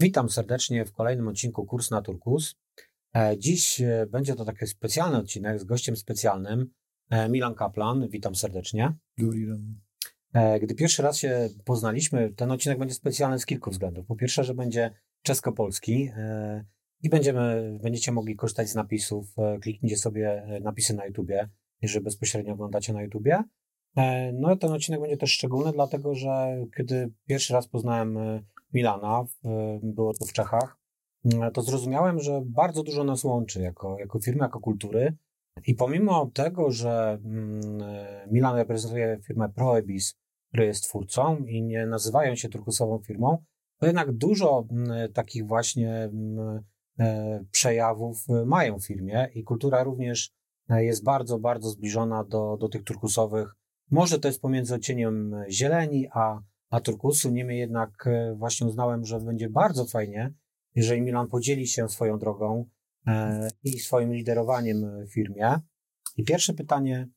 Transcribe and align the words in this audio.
Witam 0.00 0.30
serdecznie 0.30 0.84
w 0.84 0.92
kolejnym 0.92 1.28
odcinku 1.28 1.66
Kurs 1.66 1.90
na 1.90 2.02
Turkus. 2.02 2.54
E, 3.14 3.38
Dziś 3.38 3.80
e, 3.80 4.06
będzie 4.10 4.34
to 4.34 4.44
taki 4.44 4.66
specjalny 4.66 5.16
odcinek 5.16 5.60
z 5.60 5.64
gościem 5.64 5.96
specjalnym, 5.96 6.70
e, 7.10 7.28
Milan 7.28 7.54
Kaplan. 7.54 8.08
Witam 8.08 8.34
serdecznie. 8.34 8.94
E, 10.34 10.60
Gdy 10.60 10.74
pierwszy 10.74 11.02
raz 11.02 11.16
się 11.16 11.48
poznaliśmy, 11.64 12.32
ten 12.32 12.50
odcinek 12.50 12.78
będzie 12.78 12.94
specjalny 12.94 13.38
z 13.38 13.46
kilku 13.46 13.70
względów. 13.70 14.06
Po 14.06 14.16
pierwsze, 14.16 14.44
że 14.44 14.54
będzie 14.54 14.90
czesko-polski 15.22 16.10
i 17.02 17.08
będziemy, 17.08 17.78
będziecie 17.82 18.12
mogli 18.12 18.36
korzystać 18.36 18.68
z 18.68 18.74
napisów. 18.74 19.34
Kliknijcie 19.62 19.96
sobie 19.96 20.46
napisy 20.60 20.94
na 20.94 21.06
YouTubie, 21.06 21.48
jeżeli 21.82 22.04
bezpośrednio 22.04 22.52
oglądacie 22.52 22.92
na 22.92 23.02
YouTubie. 23.02 23.42
No 24.32 24.56
ten 24.56 24.72
odcinek 24.72 25.00
będzie 25.00 25.16
też 25.16 25.32
szczególny, 25.32 25.72
dlatego 25.72 26.14
że 26.14 26.56
kiedy 26.76 27.12
pierwszy 27.26 27.52
raz 27.52 27.68
poznałem 27.68 28.18
Milana, 28.74 29.24
e, 29.44 29.80
było 29.82 30.14
to 30.14 30.24
w 30.24 30.32
Czechach, 30.32 30.78
m, 31.24 31.52
to 31.52 31.62
zrozumiałem, 31.62 32.20
że 32.20 32.42
bardzo 32.44 32.82
dużo 32.82 33.04
nas 33.04 33.24
łączy 33.24 33.60
jako, 33.60 33.98
jako 33.98 34.18
firmy, 34.20 34.42
jako 34.42 34.60
kultury. 34.60 35.16
I 35.66 35.74
pomimo 35.74 36.30
tego, 36.34 36.70
że 36.70 37.18
mm, 37.24 37.82
e, 37.82 38.26
Milan 38.30 38.56
reprezentuje 38.56 39.18
firmę 39.26 39.48
Proebis, 39.48 40.14
która 40.48 40.64
jest 40.64 40.84
twórcą 40.84 41.36
i 41.36 41.62
nie 41.62 41.86
nazywają 41.86 42.34
się 42.36 42.48
turkusową 42.48 42.98
firmą, 42.98 43.38
to 43.78 43.86
jednak 43.86 44.12
dużo 44.12 44.66
mm, 44.70 45.12
takich 45.12 45.46
właśnie 45.46 45.92
mm, 45.94 46.60
e, 46.98 47.44
przejawów 47.50 48.24
e, 48.28 48.44
mają 48.44 48.78
w 48.78 48.86
firmie 48.86 49.28
i 49.34 49.44
kultura 49.44 49.82
również 49.82 50.30
e, 50.68 50.84
jest 50.84 51.04
bardzo, 51.04 51.38
bardzo 51.38 51.70
zbliżona 51.70 52.24
do, 52.24 52.56
do 52.56 52.68
tych 52.68 52.84
turkusowych. 52.84 53.48
Może 53.90 54.18
to 54.18 54.28
jest 54.28 54.40
pomiędzy 54.40 54.74
odcieniem 54.74 55.34
zieleni 55.50 56.08
a, 56.12 56.40
a 56.70 56.80
turkusu, 56.80 57.30
niemniej 57.30 57.58
jednak 57.58 58.06
e, 58.06 58.34
właśnie 58.34 58.66
uznałem, 58.66 59.04
że 59.04 59.20
będzie 59.20 59.50
bardzo 59.50 59.86
fajnie, 59.86 60.34
jeżeli 60.74 61.02
Milan 61.02 61.28
podzieli 61.28 61.66
się 61.66 61.88
swoją 61.88 62.18
drogą 62.18 62.64
e, 63.06 63.48
i 63.64 63.78
swoim 63.78 64.12
liderowaniem 64.12 65.06
w 65.06 65.12
firmie. 65.12 65.54
I 66.16 66.24
pierwsze 66.24 66.54
pytanie 66.54 67.08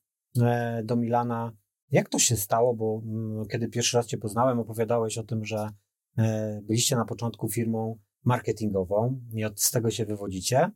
e, 0.41 0.81
do 0.83 0.95
Milana, 0.95 1.51
jak 1.91 2.09
to 2.09 2.19
się 2.19 2.35
stało, 2.35 2.75
bo 2.75 3.01
mm, 3.05 3.47
kiedy 3.47 3.67
pierwszy 3.67 3.97
raz 3.97 4.05
Cię 4.05 4.17
poznałem, 4.17 4.59
opowiadałeś 4.59 5.17
o 5.17 5.23
tym, 5.23 5.45
że 5.45 5.69
e, 6.17 6.61
byliście 6.63 6.95
na 6.95 7.05
początku 7.05 7.49
firmą 7.49 7.99
marketingową 8.25 9.21
i 9.33 9.45
od 9.45 9.71
tego 9.71 9.91
się 9.91 10.05
wywodzicie. 10.05 10.71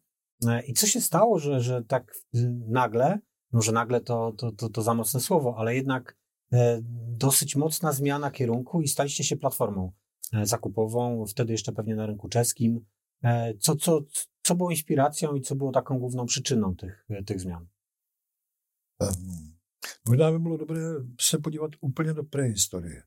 E, 0.47 0.65
I 0.65 0.73
co 0.73 0.87
się 0.87 1.01
stało, 1.01 1.39
że, 1.39 1.59
że 1.59 1.83
tak 1.83 2.11
y, 2.35 2.59
nagle, 2.67 3.19
może 3.51 3.71
nagle 3.71 4.01
to, 4.01 4.33
to, 4.37 4.51
to, 4.51 4.69
to 4.69 4.81
za 4.81 4.93
mocne 4.93 5.19
słowo, 5.19 5.55
ale 5.57 5.75
jednak 5.75 6.11
e, 6.11 6.22
dosyć 7.17 7.55
mocna 7.55 7.91
zmiana 7.91 8.31
kierunku 8.31 8.81
i 8.81 8.87
staliście 8.87 9.23
się 9.23 9.37
platformą 9.37 9.91
e, 10.33 10.45
zakupową, 10.45 11.25
wtedy 11.25 11.51
jeszcze 11.51 11.71
pewnie 11.71 11.95
na 11.95 12.05
rynku 12.05 12.29
czeskim. 12.29 12.85
E, 13.23 13.53
Co, 13.59 13.75
co, 13.75 14.01
co 14.43 14.55
było 14.55 14.71
inspiracją 14.71 15.35
i 15.35 15.41
co 15.41 15.55
było 15.55 15.71
taką 15.71 15.99
główną 15.99 16.25
przyczyną 16.25 16.75
tych, 16.75 17.07
tych 17.25 17.39
zmian? 17.39 17.67
Um, 18.99 19.57
možná 20.05 20.31
by 20.31 20.39
bylo 20.39 20.57
dobré 20.57 20.81
se 21.21 21.39
podívat 21.39 21.71
úplně 21.81 22.13
do 22.13 22.23
prehistorie. 22.23 23.03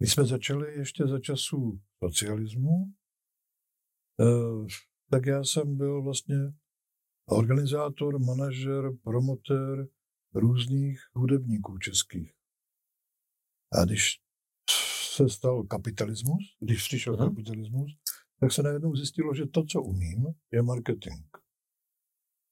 My 0.00 0.06
jsme 0.06 0.24
začali 0.24 0.78
ještě 0.78 1.06
za 1.06 1.20
času 1.20 1.80
socialismu, 2.04 2.92
tak 5.10 5.26
já 5.26 5.44
jsem 5.44 5.76
byl 5.76 6.02
vlastně 6.02 6.36
organizátor, 7.28 8.20
manažer, 8.20 8.92
promotér 9.02 9.88
různých 10.34 11.00
hudebníků 11.14 11.78
českých. 11.78 12.32
A 13.72 13.84
když 13.84 14.20
se 15.14 15.28
stal 15.28 15.62
kapitalismus, 15.64 16.42
když 16.60 16.82
přišel 16.88 17.16
Mhm. 17.16 17.28
kapitalismus, 17.28 17.90
tak 18.40 18.52
se 18.52 18.62
najednou 18.62 18.96
zjistilo, 18.96 19.34
že 19.34 19.46
to, 19.46 19.64
co 19.64 19.82
umím, 19.82 20.26
je 20.52 20.62
marketing. 20.62 21.24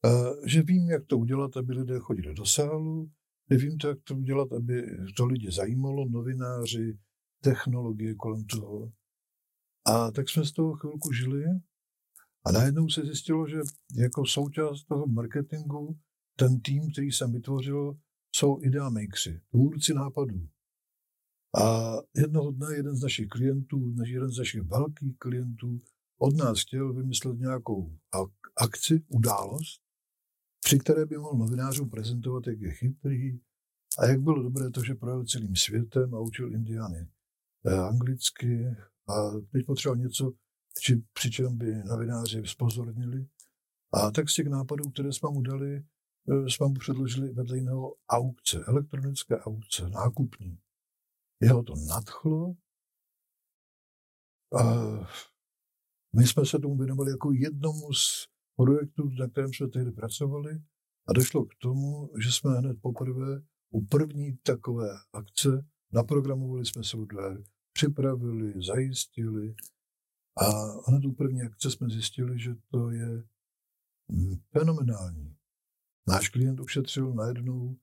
Eh, 0.06 0.48
že 0.48 0.62
vím, 0.62 0.90
jak 0.90 1.06
to 1.06 1.18
udělat, 1.18 1.56
aby 1.56 1.72
lidé 1.72 1.98
chodili 1.98 2.34
do 2.34 2.46
sálu, 2.46 3.10
nevím 3.50 3.78
to, 3.78 3.88
jak 3.88 3.98
to 4.04 4.14
udělat, 4.16 4.52
aby 4.52 4.82
to 5.16 5.26
lidi 5.26 5.50
zajímalo, 5.52 6.08
novináři, 6.08 6.98
technologie 7.40 8.14
kolem 8.14 8.44
toho. 8.44 8.92
A 9.86 10.10
tak 10.10 10.28
jsme 10.28 10.44
z 10.44 10.52
toho 10.52 10.74
chvilku 10.74 11.12
žili 11.12 11.44
a 12.44 12.52
najednou 12.52 12.88
se 12.88 13.00
zjistilo, 13.02 13.48
že 13.48 13.56
jako 13.96 14.26
součást 14.26 14.84
toho 14.84 15.06
marketingu 15.06 15.98
ten 16.36 16.60
tým, 16.60 16.92
který 16.92 17.12
jsem 17.12 17.32
vytvořil, 17.32 17.98
jsou 18.36 18.62
ideamakři, 18.62 19.40
tvůrci 19.50 19.94
nápadů. 19.94 20.48
A 21.62 21.92
jednoho 22.16 22.50
dne 22.50 22.76
jeden 22.76 22.96
z 22.96 23.02
našich 23.02 23.28
klientů, 23.28 23.94
jeden 24.06 24.30
z 24.30 24.38
našich 24.38 24.62
velkých 24.62 25.18
klientů, 25.18 25.80
od 26.18 26.36
nás 26.36 26.60
chtěl 26.60 26.92
vymyslet 26.92 27.38
nějakou 27.38 27.98
ak- 28.14 28.50
akci, 28.56 29.02
událost, 29.08 29.82
při 30.64 30.78
které 30.78 31.06
by 31.06 31.18
mohl 31.18 31.38
novinářům 31.38 31.90
prezentovat, 31.90 32.46
jak 32.46 32.60
je 32.60 32.72
chytrý 32.72 33.38
a 33.98 34.06
jak 34.06 34.20
bylo 34.20 34.42
dobré 34.42 34.70
to, 34.70 34.84
že 34.84 34.94
projel 34.94 35.24
celým 35.24 35.56
světem 35.56 36.14
a 36.14 36.20
učil 36.20 36.54
Indiany 36.54 37.08
eh, 37.66 37.78
anglicky 37.78 38.76
a 39.08 39.30
teď 39.52 39.66
potřeboval 39.66 40.02
něco, 40.02 40.32
či, 40.80 41.02
přičem 41.12 41.58
by 41.58 41.74
novináři 41.74 42.42
spozornili. 42.46 43.26
A 43.92 44.10
tak 44.10 44.28
z 44.28 44.34
těch 44.34 44.46
nápadů, 44.46 44.90
které 44.90 45.12
jsme 45.12 45.28
mu 45.30 45.42
dali, 45.42 45.84
jsme 46.26 46.68
mu 46.68 46.74
předložili 46.74 47.32
vedle 47.32 47.56
jiného 47.56 47.94
aukce, 48.08 48.64
elektronické 48.64 49.38
aukce, 49.38 49.88
nákupní. 49.88 50.58
Jeho 51.40 51.62
to 51.62 51.74
nadchlo 51.88 52.54
a 54.60 54.62
my 56.16 56.26
jsme 56.26 56.46
se 56.46 56.58
tomu 56.58 56.76
věnovali 56.76 57.10
jako 57.10 57.32
jednomu 57.32 57.92
z 57.92 58.28
projektů, 58.56 59.08
na 59.08 59.28
kterém 59.28 59.52
jsme 59.52 59.68
tehdy 59.68 59.92
pracovali 59.92 60.62
a 61.08 61.12
došlo 61.12 61.44
k 61.44 61.54
tomu, 61.58 62.10
že 62.18 62.32
jsme 62.32 62.58
hned 62.58 62.76
poprvé 62.82 63.42
u 63.70 63.86
první 63.86 64.36
takové 64.36 64.88
akce 65.12 65.48
naprogramovali 65.92 66.66
jsme 66.66 66.84
software, 66.84 67.42
připravili, 67.72 68.62
zajistili 68.66 69.54
a 70.36 70.44
hned 70.88 71.04
u 71.04 71.12
první 71.12 71.42
akce 71.42 71.70
jsme 71.70 71.88
zjistili, 71.88 72.38
že 72.38 72.54
to 72.70 72.90
je 72.90 73.24
mm, 74.08 74.36
fenomenální. 74.52 75.36
Náš 76.08 76.28
klient 76.28 76.60
ušetřil 76.60 77.14
najednou 77.14 77.76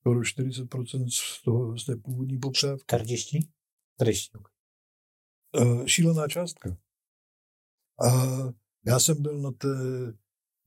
skoro 0.00 0.20
40% 0.20 1.08
z, 1.08 1.42
toho, 1.42 1.78
z 1.78 1.84
té 1.84 1.96
původní 1.96 2.38
poptávky. 2.38 2.84
40? 2.86 3.48
40. 4.02 4.38
Eh, 5.56 5.88
šílená 5.88 6.28
částka. 6.28 6.76
A 8.00 8.08
já 8.86 9.00
jsem 9.00 9.22
byl 9.22 9.38
na 9.38 9.50
té, 9.50 9.68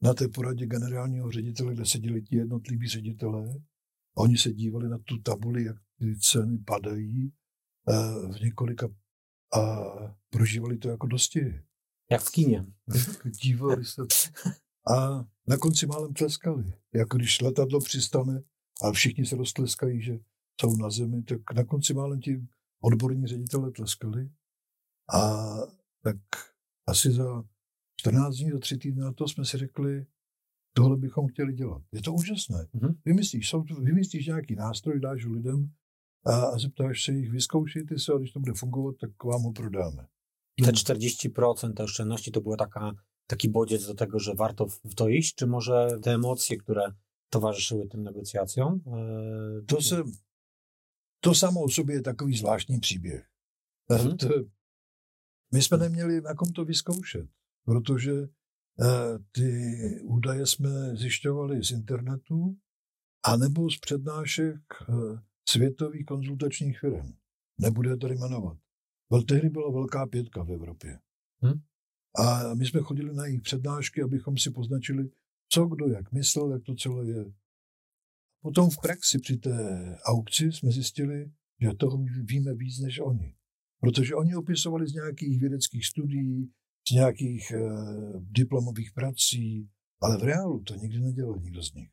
na 0.02 0.14
té 0.14 0.28
poradě 0.28 0.66
generálního 0.66 1.32
ředitele, 1.32 1.74
kde 1.74 1.86
seděli 1.86 2.22
ti 2.22 2.36
jednotliví 2.36 2.88
ředitelé. 2.88 3.50
A 4.18 4.22
oni 4.22 4.38
se 4.38 4.54
dívali 4.54 4.90
na 4.90 4.98
tu 4.98 5.18
tabuli, 5.18 5.64
jak 5.64 5.78
ty 6.00 6.20
ceny 6.20 6.58
padají 6.58 7.34
eh, 7.90 7.94
v 8.34 8.42
několika 8.42 8.88
a 9.54 9.62
prožívali 10.30 10.78
to 10.78 10.90
jako 10.90 11.08
dosti. 11.08 11.40
Jak 12.12 12.22
v 12.22 12.32
kinie. 12.32 12.66
Dívali 13.44 13.86
se. 13.86 14.02
A 14.94 15.26
na 15.48 15.58
konci 15.58 15.88
málem 15.88 16.14
tleskali. 16.14 16.74
Jako 16.94 17.18
když 17.18 17.42
letadlo 17.42 17.80
přistane 17.80 18.44
a 18.82 18.92
všichni 18.92 19.26
se 19.26 19.36
roztleskají, 19.36 20.02
že 20.02 20.20
jsou 20.62 20.76
na 20.76 20.90
zemi, 20.90 21.24
tak 21.24 21.54
na 21.54 21.64
konci 21.64 21.94
málem 21.94 22.20
ti 22.20 22.42
odborní 22.82 23.28
ředitelé 23.28 23.72
tleskali. 23.72 24.30
A 25.14 25.52
tak 26.04 26.18
asi 26.88 27.12
za 27.12 27.44
14 28.00 28.36
dní, 28.36 28.52
za 28.52 28.60
tři 28.60 28.78
týdny 28.78 29.02
na 29.02 29.14
to 29.14 29.28
jsme 29.28 29.46
si 29.46 29.58
řekli, 29.58 30.06
tohle 30.74 30.98
bychom 30.98 31.28
chtěli 31.28 31.54
dělat. 31.54 31.82
Je 31.92 32.02
to 32.02 32.14
úžasné. 32.14 32.68
Mhm. 32.74 32.94
Vymyslíš, 33.06 33.50
jsou, 33.50 33.64
vymyslíš 33.64 34.28
nějaký 34.28 34.56
nástroj, 34.56 35.00
dáš 35.00 35.26
ho 35.26 35.32
lidem 35.32 35.72
a, 36.26 36.46
a 36.46 36.58
zeptáš 36.58 37.04
se 37.04 37.12
jich, 37.12 37.32
vyzkoušejte 37.32 38.00
se 38.00 38.14
a 38.14 38.18
když 38.18 38.32
to 38.32 38.40
bude 38.40 38.54
fungovat, 38.54 38.96
tak 39.02 39.24
vám 39.24 39.42
ho 39.42 39.52
prodáme. 39.52 40.08
Te 40.64 40.72
40% 40.72 41.74
te 41.74 41.84
oszczędności 41.84 42.32
to 42.32 42.42
była 42.42 42.58
taka, 42.58 42.96
taki 43.28 43.50
bodziec 43.50 43.88
do 43.88 43.94
tego, 43.94 44.20
że 44.20 44.36
warto 44.36 44.66
w 44.66 44.96
to 44.96 45.10
iść, 45.10 45.36
czy 45.36 45.48
może 45.48 46.00
te 46.04 46.14
emocje, 46.14 46.58
które 46.58 46.94
towarzyszyły 47.30 47.88
tym 47.88 48.04
negocjacjom? 48.04 48.82
e, 48.88 49.66
To, 49.68 49.82
se, 49.82 50.04
to 51.20 51.36
samo 51.36 51.66
je 51.90 52.02
takový 52.02 52.38
zvláštní 52.38 52.80
příběh. 52.80 53.30
Mhm. 53.90 54.18
My 55.52 55.62
jsme 55.62 55.78
neměli 55.78 56.22
na 56.22 56.34
kom 56.34 56.52
to 56.54 56.66
vyzkoušet, 56.66 57.30
protože 57.66 58.12
eh, 58.82 59.20
ty 59.32 59.50
údaje 60.04 60.46
jsme 60.46 60.96
zjišťovali 60.96 61.64
z 61.64 61.72
internetu 61.72 62.58
anebo 63.24 63.70
z 63.70 63.80
přednášek 63.80 64.62
eh, 64.82 65.20
světových 65.50 66.06
konzultačních 66.06 66.80
firm. 66.80 67.14
Nebudu 67.58 67.90
je 67.90 67.98
tady 67.98 68.16
jmenovat. 68.16 68.58
Tehdy 69.28 69.50
byla 69.50 69.72
velká 69.72 70.08
pětka 70.08 70.44
v 70.44 70.52
Evropě. 70.52 71.00
Hm. 71.46 71.60
A 72.18 72.54
my 72.54 72.66
jsme 72.66 72.82
chodili 72.82 73.14
na 73.14 73.26
jejich 73.26 73.42
přednášky, 73.42 74.02
abychom 74.02 74.38
si 74.38 74.52
poznačili, 74.52 75.10
co 75.50 75.66
kdo 75.66 75.88
jak 75.88 76.12
myslel, 76.12 76.52
jak 76.52 76.64
to 76.64 76.76
celé 76.76 77.06
je. 77.06 77.26
Potom 78.42 78.70
v 78.70 78.78
praxi 78.82 79.20
při 79.20 79.38
té 79.38 79.58
aukci 80.04 80.52
jsme 80.52 80.72
zjistili, 80.72 81.32
že 81.62 81.74
toho 81.78 81.98
víme 82.24 82.54
víc 82.54 82.80
než 82.80 83.00
oni. 83.00 83.36
Protože 83.82 84.16
oni 84.16 84.36
opisovali 84.36 84.88
z 84.88 84.94
nějakých 84.94 85.40
vědeckých 85.40 85.86
studií, 85.86 86.52
z 86.90 86.92
nějakých 86.92 87.52
eh, 87.52 87.60
diplomových 88.20 88.92
prací, 88.92 89.70
ale 90.02 90.18
v 90.18 90.24
reálu 90.24 90.64
to 90.64 90.76
nikdy 90.76 91.00
nedělal 91.00 91.40
nikdo 91.40 91.64
z 91.64 91.74
nich. 91.74 91.90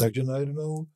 Takže 0.00 0.22
najednou 0.22 0.86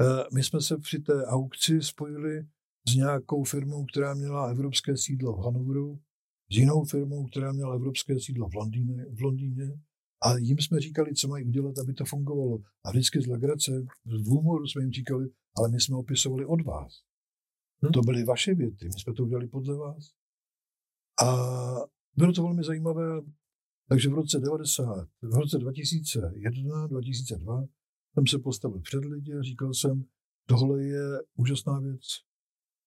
eh, 0.00 0.04
my 0.34 0.44
jsme 0.44 0.60
se 0.60 0.78
při 0.78 0.98
té 0.98 1.26
aukci 1.26 1.82
spojili 1.82 2.46
s 2.88 2.94
nějakou 2.94 3.44
firmou, 3.44 3.84
která 3.84 4.14
měla 4.14 4.50
evropské 4.50 4.96
sídlo 4.96 5.32
v 5.32 5.44
Hanoveru, 5.44 6.00
s 6.52 6.56
jinou 6.56 6.84
firmou, 6.84 7.26
která 7.26 7.52
měla 7.52 7.74
evropské 7.74 8.20
sídlo 8.20 8.48
v 8.48 8.54
Londýně, 8.54 9.06
v 9.10 9.20
Londýně 9.20 9.80
a 10.22 10.38
jim 10.38 10.58
jsme 10.58 10.80
říkali, 10.80 11.14
co 11.14 11.28
mají 11.28 11.44
udělat, 11.44 11.78
aby 11.78 11.94
to 11.94 12.04
fungovalo. 12.04 12.58
A 12.84 12.90
vždycky 12.90 13.22
z 13.22 13.26
legrace, 13.26 13.86
v 14.04 14.26
humoru 14.26 14.66
jsme 14.66 14.82
jim 14.82 14.92
říkali, 14.92 15.28
ale 15.56 15.68
my 15.68 15.80
jsme 15.80 15.96
opisovali 15.96 16.46
od 16.46 16.64
vás. 16.64 16.92
Hmm. 17.82 17.92
To 17.92 18.00
byly 18.00 18.24
vaše 18.24 18.54
věty, 18.54 18.84
my 18.84 19.00
jsme 19.00 19.14
to 19.14 19.22
udělali 19.22 19.48
podle 19.48 19.76
vás. 19.76 20.10
A 21.24 21.26
bylo 22.16 22.32
to 22.32 22.42
velmi 22.42 22.64
zajímavé, 22.64 23.20
takže 23.88 24.08
v 24.08 24.12
roce 24.12 24.40
90, 24.40 25.08
v 25.22 25.34
roce 25.34 25.58
2001, 25.58 26.86
2002 26.86 27.64
jsem 28.14 28.26
se 28.26 28.38
postavil 28.38 28.80
před 28.80 29.04
lidi 29.04 29.34
a 29.34 29.42
říkal 29.42 29.74
jsem, 29.74 30.04
tohle 30.46 30.82
je 30.82 31.02
úžasná 31.34 31.80
věc. 31.80 32.00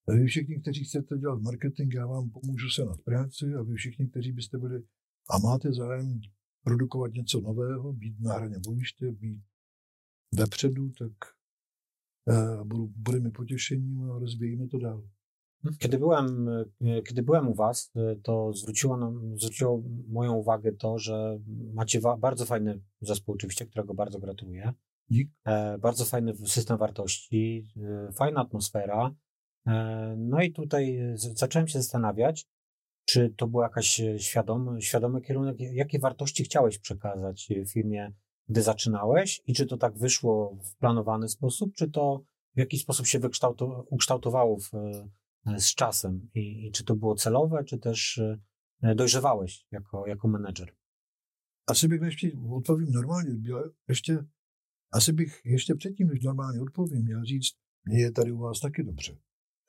Vy 0.08 0.26
všichni, 0.26 0.60
kteří 0.60 0.84
chcete 0.84 1.18
dělat 1.18 1.40
marketing, 1.42 1.94
já 1.94 2.06
vám 2.06 2.30
pomůžu 2.30 2.68
se 2.68 2.84
nad 2.84 3.00
práci 3.00 3.54
a 3.54 3.62
vy 3.62 3.74
všichni, 3.74 4.08
kteří 4.08 4.32
byste 4.32 4.58
byli 4.58 4.82
a 5.30 5.38
máte 5.38 5.72
zájem 5.72 6.20
produkovat 6.64 7.12
něco 7.12 7.40
nového, 7.40 7.92
být 7.92 8.20
na 8.20 8.34
hraně 8.34 8.56
bojiště, 8.66 9.12
být 9.12 9.42
vepředu, 10.34 10.92
tak 10.98 11.12
budu, 12.64 12.92
bude 12.96 13.20
mi 13.20 13.30
potěšením 13.30 14.10
a 14.10 14.18
rozvíjíme 14.18 14.68
to 14.68 14.78
dál. 14.78 15.08
Kiedy 15.78 15.98
byłem, 15.98 16.48
kiedy 17.08 17.22
byłem 17.22 17.48
u 17.48 17.54
Was, 17.54 17.90
to 18.22 18.52
zwróciło, 18.52 18.96
nam, 18.96 19.38
zwróciło 19.38 19.82
moją 20.08 20.34
uwagę 20.34 20.72
to, 20.72 20.98
że 20.98 21.38
macie 21.72 22.00
bardzo 22.18 22.44
fajny 22.44 22.80
zespół, 23.00 23.34
oczywiście, 23.34 23.66
którego 23.66 23.94
bardzo 23.94 24.18
gratuluję. 24.18 24.72
E, 25.44 25.78
bardzo 25.78 26.04
fajny 26.04 26.34
system 26.46 26.78
wartości, 26.78 27.68
e, 27.76 28.12
fajna 28.12 28.40
atmosfera. 28.40 29.14
E, 29.66 30.14
no 30.18 30.42
i 30.42 30.52
tutaj 30.52 31.00
z- 31.14 31.38
zacząłem 31.38 31.68
się 31.68 31.78
zastanawiać, 31.78 32.46
czy 33.04 33.34
to 33.36 33.46
był 33.46 33.60
jakaś 33.60 34.00
świadomy, 34.18 34.82
świadomy 34.82 35.20
kierunek, 35.20 35.56
jakie 35.60 35.98
wartości 35.98 36.44
chciałeś 36.44 36.78
przekazać 36.78 37.52
firmie, 37.68 38.12
gdy 38.48 38.62
zaczynałeś 38.62 39.42
i 39.46 39.54
czy 39.54 39.66
to 39.66 39.76
tak 39.76 39.98
wyszło 39.98 40.58
w 40.64 40.76
planowany 40.76 41.28
sposób, 41.28 41.74
czy 41.74 41.90
to 41.90 42.24
w 42.54 42.58
jakiś 42.58 42.82
sposób 42.82 43.06
się 43.06 43.20
ukształtowało 43.90 44.58
w, 44.58 44.70
z 45.58 45.74
czasem? 45.74 46.30
I, 46.34 46.66
i 46.66 46.72
czy 46.72 46.84
to 46.84 46.96
było 46.96 47.14
celowe, 47.14 47.64
czy 47.64 47.78
też 47.78 48.18
e, 48.82 48.94
dojrzewałeś 48.94 49.66
jako, 49.70 50.06
jako 50.06 50.28
menedżer? 50.28 50.74
Asi 51.66 51.88
bych 51.88 52.02
ještě 52.02 52.32
odpovím 52.52 52.92
normálně, 52.92 53.34
byla 53.34 53.62
ještě, 53.88 54.24
asi 54.92 55.12
bych 55.12 55.40
ještě 55.44 55.74
předtím, 55.74 56.08
než 56.08 56.22
normálně 56.22 56.60
odpovím, 56.60 57.04
měl 57.04 57.24
říct, 57.24 57.52
mně 57.84 58.00
je 58.00 58.12
tady 58.12 58.32
u 58.32 58.46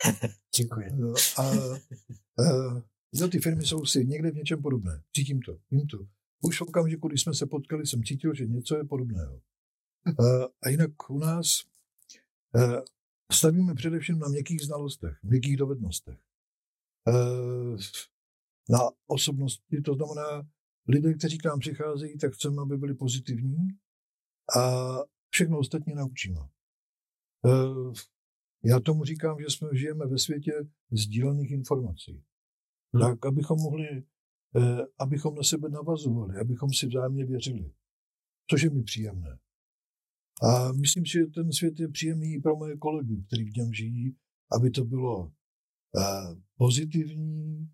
dobře. 0.06 0.36
Dziękuję. 0.56 0.97
A, 1.38 1.42
a 1.42 2.44
no, 3.13 3.27
ty 3.27 3.39
firmy 3.39 3.63
jsou 3.63 3.86
si 3.86 4.06
někde 4.06 4.31
v 4.31 4.36
něčem 4.36 4.62
podobné. 4.62 5.03
Cítím 5.15 5.42
to, 5.42 5.57
vím 5.71 5.88
to. 5.88 5.97
Už 6.42 6.59
v 6.59 6.62
okamžiku, 6.62 7.07
když 7.07 7.21
jsme 7.21 7.33
se 7.33 7.45
potkali, 7.45 7.88
jsem 7.88 8.03
cítil, 8.03 8.33
že 8.33 8.45
něco 8.45 8.77
je 8.77 8.83
podobného. 8.83 9.42
A, 10.07 10.45
a 10.63 10.69
jinak 10.69 11.09
u 11.09 11.19
nás 11.19 11.47
a, 12.56 12.81
stavíme 13.33 13.75
především 13.75 14.19
na 14.19 14.27
měkkých 14.27 14.62
znalostech, 14.62 15.24
měkkých 15.24 15.57
dovednostech. 15.57 16.19
E, 17.07 17.13
na 18.69 18.80
osobnosti, 19.07 19.81
to 19.81 19.94
znamená, 19.94 20.47
lidé, 20.88 21.13
kteří 21.13 21.38
k 21.38 21.45
nám 21.45 21.59
přicházejí, 21.59 22.18
tak 22.18 22.33
chceme, 22.33 22.62
aby 22.62 22.77
byli 22.77 22.94
pozitivní 22.94 23.68
a 24.57 24.95
všechno 25.30 25.59
ostatní 25.59 25.95
naučíme. 25.95 26.39
Já 28.65 28.79
tomu 28.79 29.03
říkám, 29.03 29.39
že 29.39 29.45
jsme 29.50 29.69
žijeme 29.73 30.07
ve 30.07 30.17
světě 30.17 30.51
sdílených 30.91 31.51
informací. 31.51 32.23
Hmm. 32.94 33.01
Tak, 33.01 33.25
abychom 33.25 33.59
mohli, 33.59 33.88
e, 33.88 34.03
abychom 35.00 35.35
na 35.35 35.44
sebe 35.44 35.69
navazovali, 35.69 36.39
abychom 36.41 36.73
si 36.73 36.88
vzájemně 36.88 37.25
věřili. 37.25 37.71
Což 38.50 38.62
je 38.62 38.69
mi 38.69 38.83
příjemné. 38.83 39.39
A 40.44 40.71
myslím 40.71 41.06
si, 41.06 41.12
že 41.12 41.25
ten 41.25 41.51
svět 41.51 41.79
je 41.79 41.88
příjemný 41.88 42.33
i 42.33 42.41
pro 42.41 42.56
moje 42.56 42.77
kolegy, 42.77 43.23
kteří 43.27 43.44
v 43.44 43.56
něm 43.56 43.73
žijí, 43.73 44.15
aby 44.51 44.71
to 44.71 44.85
bylo 44.85 45.31
eh, 46.00 46.35
pozitivní, 46.57 47.69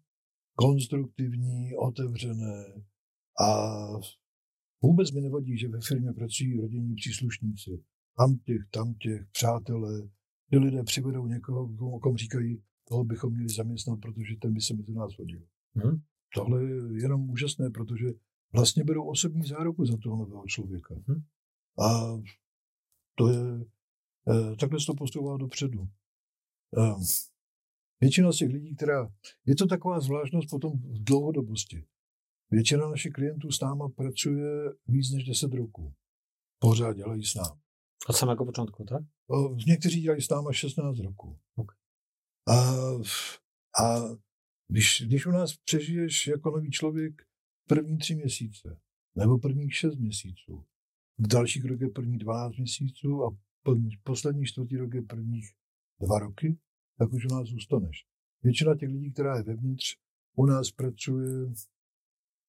konstruktivní, 0.56 1.76
otevřené 1.76 2.66
a 3.42 3.88
vůbec 4.82 5.12
mi 5.12 5.22
nevadí, 5.22 5.58
že 5.58 5.68
ve 5.68 5.80
firmě 5.88 6.14
pracují 6.14 6.62
rodinní 6.62 6.96
příslušníci. 6.96 7.84
Tam 8.18 8.38
těch, 8.38 8.62
tam 8.72 8.94
těch, 8.94 9.22
přátelé, 9.32 10.10
ty 10.52 10.58
lidé 10.58 10.84
přivedou 10.84 11.28
někoho, 11.28 11.70
o 11.96 12.00
kom 12.00 12.18
říkají, 12.18 12.64
toho 12.88 13.04
bychom 13.04 13.34
měli 13.34 13.50
zaměstnat, 13.50 14.00
protože 14.00 14.36
ten 14.42 14.54
by 14.54 14.62
se 14.62 14.74
mezi 14.74 14.94
nás 14.94 15.18
hodil. 15.18 15.42
Hmm. 15.76 16.02
Tohle 16.36 16.64
je 16.64 17.02
jenom 17.02 17.30
úžasné, 17.30 17.70
protože 17.70 18.06
vlastně 18.54 18.84
berou 18.84 19.04
osobní 19.04 19.44
záruku 19.44 19.86
za 19.86 19.98
toho 19.98 20.16
nového 20.16 20.44
člověka. 20.48 20.96
Hmm. 21.08 21.24
A 21.80 22.18
to 23.16 23.28
je, 23.28 23.66
eh, 24.30 24.56
takhle 24.56 24.80
se 24.80 24.86
to 24.86 24.94
posouvá 24.94 25.38
dopředu. 25.38 25.88
Eh, 26.78 26.96
většina 28.02 28.32
z 28.32 28.38
těch 28.38 28.50
lidí, 28.50 28.76
která, 28.76 29.12
je 29.46 29.56
to 29.56 29.68
taková 29.68 30.00
zvláštnost 30.00 30.50
potom 30.50 30.72
v 30.72 31.04
dlouhodobosti. 31.04 31.86
Většina 32.50 32.90
našich 32.90 33.12
klientů 33.12 33.52
s 33.52 33.62
náma 33.62 33.90
pracuje 33.90 34.74
víc 34.88 35.12
než 35.12 35.24
10 35.24 35.54
roků. 35.54 35.94
Pořád 36.60 36.94
dělají 36.94 37.24
s 37.24 37.36
námi. 37.36 37.62
Od 38.10 38.14
samého 38.14 38.46
počátku, 38.46 38.86
tak? 38.86 39.04
Někteří 39.68 40.02
dělají 40.02 40.22
s 40.22 40.30
náma 40.30 40.54
16 40.54 41.00
roků. 41.00 41.40
Okay. 41.56 41.78
A, 42.48 42.56
a 43.84 44.00
když, 44.68 45.04
když 45.06 45.26
u 45.26 45.32
nás 45.32 45.58
přežiješ 45.58 46.28
jako 46.28 46.52
nový 46.52 46.72
člověk 46.72 47.22
první 47.68 47.98
tři 47.98 48.16
měsíce, 48.16 48.80
nebo 49.16 49.38
prvních 49.38 49.76
šest 49.76 49.96
měsíců, 49.96 50.66
v 51.18 51.28
dalších 51.28 51.66
rok 51.66 51.82
je 51.82 51.90
první 51.90 52.18
12 52.18 52.58
měsíců 52.58 53.24
a 53.24 53.38
poslední 54.04 54.46
čtvrtý 54.46 54.78
rok 54.78 54.94
je 54.94 55.02
prvních 55.02 55.46
dva 56.02 56.20
roky, 56.20 56.58
tak 56.98 57.14
už 57.14 57.26
u 57.26 57.36
nás 57.36 57.48
zůstaneš. 57.48 58.06
Většina 58.44 58.76
těch 58.76 58.90
lidí, 58.90 59.12
která 59.12 59.38
je 59.38 59.44
vevnitř, 59.44 59.96
u 60.38 60.46
nás 60.46 60.72
pracuje 60.72 61.54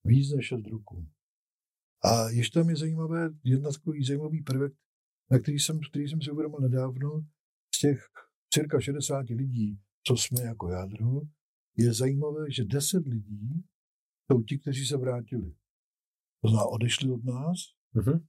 víc 0.05 0.33
než 0.33 0.47
6 0.47 0.67
roků. 0.67 1.09
A 2.05 2.29
ještě 2.29 2.59
tam 2.59 2.71
je 2.71 2.77
zajímavé, 2.77 3.31
jedna 3.45 3.71
takový 3.71 4.05
zajímavý 4.05 4.43
prvek, 4.43 4.73
na 5.33 5.39
který 5.39 5.59
jsem, 5.59 5.81
který 5.91 6.09
jsem 6.09 6.23
si 6.23 6.31
uvědomil 6.31 6.61
nedávno, 6.61 7.25
z 7.75 7.79
těch 7.81 7.99
cirka 8.55 8.81
60 8.81 9.29
lidí, 9.29 9.79
co 10.07 10.17
jsme 10.17 10.43
jako 10.43 10.69
jádro, 10.69 11.21
je 11.77 11.93
zajímavé, 11.93 12.51
že 12.51 12.65
10 12.65 13.07
lidí 13.07 13.65
jsou 14.31 14.43
ti, 14.43 14.59
kteří 14.59 14.87
se 14.87 14.97
vrátili. 14.97 15.55
To 16.43 16.49
znamená, 16.49 16.67
odešli 16.67 17.11
od 17.11 17.25
nás, 17.25 17.59
mm-hmm. 17.95 18.21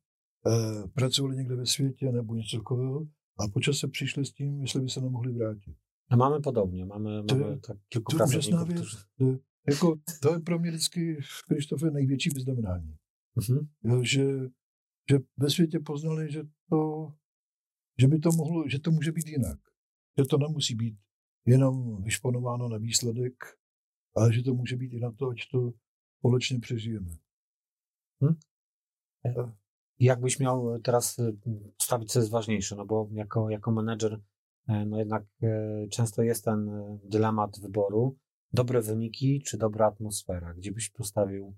Eh, 0.48 0.88
pracovali 0.88 1.36
někde 1.36 1.56
ve 1.56 1.66
světě 1.66 2.12
nebo 2.12 2.36
něco 2.36 2.58
takového 2.58 3.08
a 3.40 3.48
počas 3.54 3.78
se 3.78 3.88
přišli 3.88 4.26
s 4.26 4.34
tím, 4.34 4.62
jestli 4.62 4.82
by 4.82 4.90
se 4.90 5.02
nemohli 5.02 5.34
vrátit. 5.34 5.76
A 6.10 6.16
máme 6.16 6.40
podobně, 6.40 6.86
máme, 6.86 7.24
to 7.24 7.36
máme 7.36 7.60
tak 7.60 7.78
kilku 7.90 8.18
to 8.18 8.24
úžasná 8.24 8.64
věc. 8.64 8.86
To, 9.18 9.38
jako, 9.70 9.96
to 10.22 10.34
je 10.34 10.40
pro 10.40 10.60
mě 10.60 10.70
vždycky, 10.72 11.18
Krištofe, 11.48 11.92
největší 11.92 12.30
vyznamenání. 12.30 12.96
Uh-huh. 13.38 13.68
Jo, 13.84 14.04
že, 14.04 14.24
že 15.10 15.20
ve 15.38 15.50
světě 15.50 15.80
poznali, 15.80 16.32
že 16.32 16.44
to, 16.70 17.14
že 18.00 18.08
by 18.08 18.20
to 18.20 18.30
mohlo, 18.32 18.70
že 18.70 18.80
to 18.80 18.92
může 18.92 19.12
být 19.12 19.28
jinak. 19.28 19.60
Že 20.18 20.26
to 20.26 20.38
nemusí 20.38 20.76
být 20.76 20.98
jenom 21.46 22.04
vyšponováno 22.04 22.70
na 22.70 22.78
výsledek, 22.78 23.34
ale 24.16 24.34
že 24.34 24.44
to 24.44 24.54
může 24.54 24.76
být 24.76 24.94
i 24.94 25.00
na 25.00 25.12
to, 25.12 25.30
ať 25.30 25.38
to 25.52 25.72
společně 26.20 26.60
přežijeme. 26.60 27.12
Hmm? 28.22 28.38
jakbyś 30.00 30.40
miał 30.40 30.80
teraz 30.80 31.20
y, 31.20 31.36
stawić 31.82 32.12
co 32.12 32.20
jest 32.20 32.32
ważniejsze, 32.32 32.76
no 32.76 32.86
bo 32.86 33.10
jako, 33.12 33.50
jako 33.50 33.72
menedżer 33.72 34.22
e, 34.68 34.86
no 34.86 34.98
jednak 34.98 35.24
e, 35.44 35.88
często 35.88 36.24
jest 36.24 36.46
ten 36.46 36.70
e, 36.70 37.00
dylemat 37.04 37.60
wyboru, 37.60 38.18
dobre 38.54 38.82
wyniki 38.82 39.42
czy 39.42 39.58
dobra 39.58 39.86
atmosfera, 39.86 40.54
gdzie 40.54 40.72
byś 40.72 40.90
postawił 40.90 41.56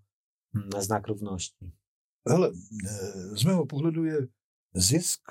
mm, 0.56 0.70
znak 0.82 1.08
równości? 1.08 1.72
Ale 2.26 2.52
z 3.36 3.44
mého 3.44 3.66
pohledu 3.66 4.04
je 4.04 4.28
zisk 4.74 5.22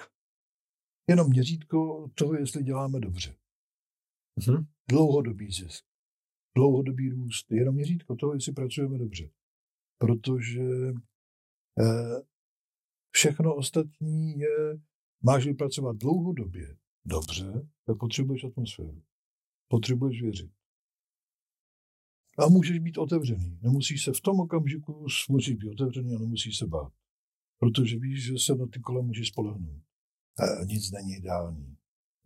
jenom 1.08 1.30
měřítko 1.30 2.08
toho, 2.14 2.34
jestli 2.34 2.62
děláme 2.62 3.00
dobře. 3.00 3.36
Mhm. 4.46 4.66
Dlouhodobý 4.90 5.52
zisk, 5.52 5.84
dlouhodobý 6.56 7.10
růst, 7.10 7.50
jenom 7.50 7.74
měřítko 7.74 8.16
toho, 8.16 8.34
jestli 8.34 8.52
pracujeme 8.52 8.98
dobře. 8.98 9.30
Protože 9.98 10.62
Všechno 13.14 13.54
ostatní 13.54 14.38
je, 14.38 14.80
máš 15.22 15.46
vypracovat 15.46 15.96
dlouhodobě 15.96 16.76
dobře, 17.04 17.68
tak 17.86 17.98
potřebuješ 17.98 18.44
atmosféru. 18.44 19.02
Potřebuješ 19.68 20.22
věřit. 20.22 20.50
A 22.38 22.48
můžeš 22.48 22.78
být 22.78 22.98
otevřený. 22.98 23.58
Nemusíš 23.62 24.04
se 24.04 24.12
v 24.12 24.20
tom 24.20 24.40
okamžiku, 24.40 25.06
můžeš 25.28 25.54
být 25.54 25.70
otevřený 25.70 26.14
a 26.14 26.18
nemusíš 26.18 26.58
se 26.58 26.66
bát. 26.66 26.92
Protože 27.58 27.98
víš, 27.98 28.24
že 28.24 28.32
se 28.38 28.54
na 28.54 28.66
ty 28.66 28.80
kola 28.80 29.02
můžeš 29.02 29.28
spolehnout. 29.28 29.82
A 30.38 30.64
nic 30.64 30.90
není 30.90 31.16
ideální. 31.16 31.76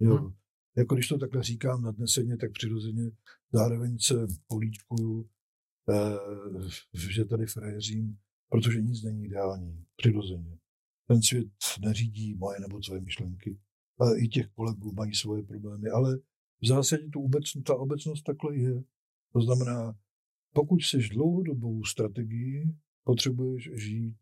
Jo. 0.00 0.16
Hmm. 0.16 0.34
Jako 0.76 0.94
když 0.94 1.08
to 1.08 1.18
takhle 1.18 1.42
říkám 1.42 1.82
nadneseně, 1.82 2.36
tak 2.36 2.52
přirozeně 2.52 3.10
zároveň 3.52 3.98
se 3.98 4.14
políčkuju, 4.46 5.28
eh, 5.90 7.08
že 7.12 7.24
tady 7.24 7.46
frajeřím, 7.46 8.18
protože 8.48 8.80
nic 8.80 9.02
není 9.02 9.24
ideální. 9.24 9.84
Přirozeně. 9.96 10.58
Ten 11.06 11.22
svět 11.22 11.48
neřídí 11.80 12.34
moje 12.34 12.60
nebo 12.60 12.80
tvoje 12.80 13.00
myšlenky. 13.00 13.58
A 14.00 14.04
i 14.24 14.28
těch 14.28 14.48
kolegů 14.48 14.92
mají 14.92 15.14
svoje 15.14 15.42
problémy, 15.42 15.88
ale 15.88 16.18
v 16.62 16.66
zásadě 16.66 17.08
tu 17.08 17.22
obecn, 17.22 17.62
ta 17.62 17.74
obecnost 17.74 18.22
takhle 18.22 18.56
je. 18.56 18.84
To 19.32 19.40
znamená, 19.40 19.94
pokud 20.52 20.82
jsi 20.82 20.99
dlouhodobou 20.99 21.85
strategii, 21.85 22.76
potřebuješ 23.04 23.70
žít 23.75 24.16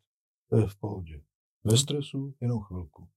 eh, 0.53 0.67
v 0.67 0.77
pohodě. 0.77 1.21
Ve 1.65 1.77
stresu 1.77 2.35
jenom 2.41 2.63
chvilku. 2.63 3.09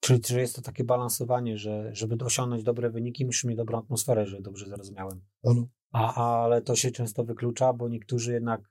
Czyli 0.00 0.20
że 0.28 0.40
jest 0.40 0.56
to 0.56 0.62
takie 0.62 0.84
balansowanie, 0.84 1.58
że 1.58 1.90
żeby 1.94 2.24
osiągnąć 2.24 2.62
dobre 2.62 2.90
wyniki, 2.90 3.26
musisz 3.26 3.44
mieć 3.44 3.56
dobrą 3.56 3.78
atmosferę, 3.78 4.26
że 4.26 4.40
dobrze 4.40 4.66
zrozumiałem. 4.66 5.20
Ano. 5.44 5.66
A, 5.92 6.14
ale 6.44 6.62
to 6.62 6.76
się 6.76 6.90
często 6.90 7.24
wyklucza, 7.24 7.72
bo 7.72 7.88
niektórzy 7.88 8.32
jednak, 8.32 8.70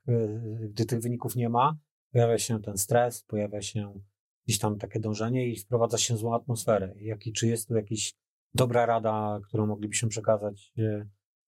gdy 0.60 0.86
tych 0.86 1.00
wyników 1.00 1.36
nie 1.36 1.48
ma, 1.48 1.78
pojawia 2.12 2.38
się 2.38 2.62
ten 2.62 2.78
stres, 2.78 3.22
pojawia 3.22 3.62
się 3.62 4.00
gdzieś 4.46 4.58
tam 4.58 4.78
takie 4.78 5.00
dążenie 5.00 5.48
i 5.48 5.56
wprowadza 5.56 5.98
się 5.98 6.16
złą 6.16 6.34
atmosferę. 6.34 6.94
Jaki, 6.96 7.32
czy 7.32 7.46
jest 7.46 7.68
tu 7.68 7.74
jakaś 7.74 8.14
dobra 8.54 8.86
rada, 8.86 9.40
którą 9.48 9.66
moglibyśmy 9.66 10.08
przekazać 10.08 10.72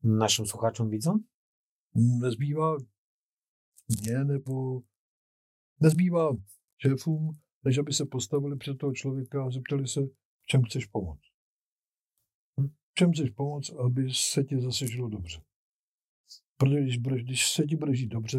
naszym 0.04 0.46
słuchaczom, 0.46 0.90
widzom? 0.90 1.24
Nezbývá 1.94 2.76
nie, 4.02 4.24
nebo 4.24 4.82
nezbývá 5.80 6.30
šéfům 6.78 7.42
než 7.64 7.78
aby 7.78 7.92
se 7.92 8.06
postavili 8.06 8.56
před 8.56 8.78
toho 8.78 8.92
člověka 8.92 9.44
a 9.44 9.50
zeptali 9.50 9.88
se, 9.88 10.00
v 10.42 10.46
čem 10.46 10.62
chceš 10.62 10.86
pomoct. 10.86 11.22
Hm? 12.60 12.68
V 12.68 12.94
čem 12.94 13.12
chceš 13.12 13.30
pomoct, 13.30 13.70
aby 13.70 14.10
se 14.14 14.44
ti 14.44 14.60
zase 14.60 14.86
žilo 14.86 15.08
dobře. 15.08 15.42
Protože 16.56 16.80
když, 16.80 16.98
budeš, 16.98 17.24
když 17.24 17.52
se 17.52 17.64
ti 17.64 17.76
bude 17.76 17.94
žít 17.94 18.06
dobře, 18.06 18.38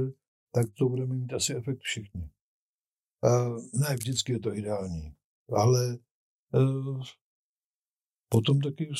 tak 0.52 0.66
to 0.78 0.90
budeme 0.90 1.16
mít 1.16 1.34
asi 1.34 1.56
efekt 1.56 1.80
všichni. 1.80 2.30
A 3.24 3.50
ne, 3.74 3.96
vždycky 3.96 4.32
je 4.32 4.40
to 4.40 4.54
ideální, 4.54 5.16
ale 5.50 5.98
uh, 6.54 7.04
potom 8.30 8.62
taky 8.62 8.92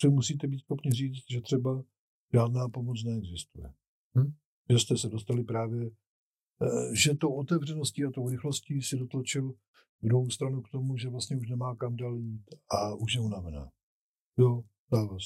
si 0.00 0.08
musíte 0.08 0.46
být 0.46 0.58
schopni 0.58 0.90
říct, 0.90 1.24
že 1.30 1.40
třeba 1.40 1.84
žádná 2.32 2.68
pomoc 2.68 3.04
neexistuje. 3.04 3.72
Hm? 4.18 4.32
Že 4.70 4.78
jste 4.78 4.96
se 4.96 5.08
dostali 5.08 5.44
právě, 5.44 5.86
uh, 5.86 6.92
že 6.94 7.14
tou 7.14 7.34
otevřeností 7.34 8.04
a 8.04 8.10
tou 8.10 8.28
rychlostí 8.28 8.82
si 8.82 8.96
dotlačil 8.96 9.54
druhou 10.02 10.30
stranu 10.30 10.62
k 10.62 10.70
tomu, 10.70 10.96
že 10.96 11.08
vlastně 11.08 11.36
už 11.36 11.48
nemá 11.48 11.76
kam 11.76 11.96
dál 11.96 12.16
jít 12.16 12.44
a 12.70 12.94
už 12.94 13.14
je 13.14 13.20
unavená. 13.20 13.70
Jo, 14.38 14.62
dává 14.92 15.16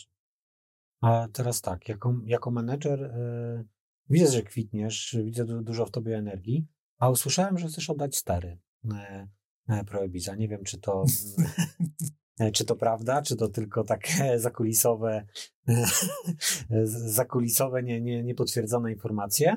A 1.03 1.29
teraz 1.29 1.61
tak, 1.61 1.89
jako, 1.89 2.21
jako 2.25 2.51
menedżer 2.51 3.01
yy, 3.01 3.65
widzę, 4.09 4.33
że 4.33 4.43
kwitniesz, 4.43 5.17
widzę 5.25 5.45
du, 5.45 5.63
dużo 5.63 5.87
w 5.87 5.91
tobie 5.91 6.19
energii, 6.19 6.67
a 6.99 7.11
usłyszałem, 7.11 7.59
że 7.59 7.69
chcesz 7.69 7.91
oddać 7.91 8.17
stery 8.17 8.59
yy, 8.85 9.85
Proebiza. 9.85 10.35
Nie 10.35 10.49
wiem, 10.49 10.65
czy 10.65 10.81
to, 10.81 11.05
czy 12.53 12.65
to 12.65 12.77
prawda, 12.77 13.23
czy 13.23 13.37
to 13.37 13.49
tylko 13.49 13.85
takie 13.85 14.39
zakulisowe, 14.47 15.27
zakulisowe, 17.21 17.83
nie, 17.83 18.01
nie, 18.01 18.23
niepotwierdzone 18.23 18.93
informacje. 18.93 19.57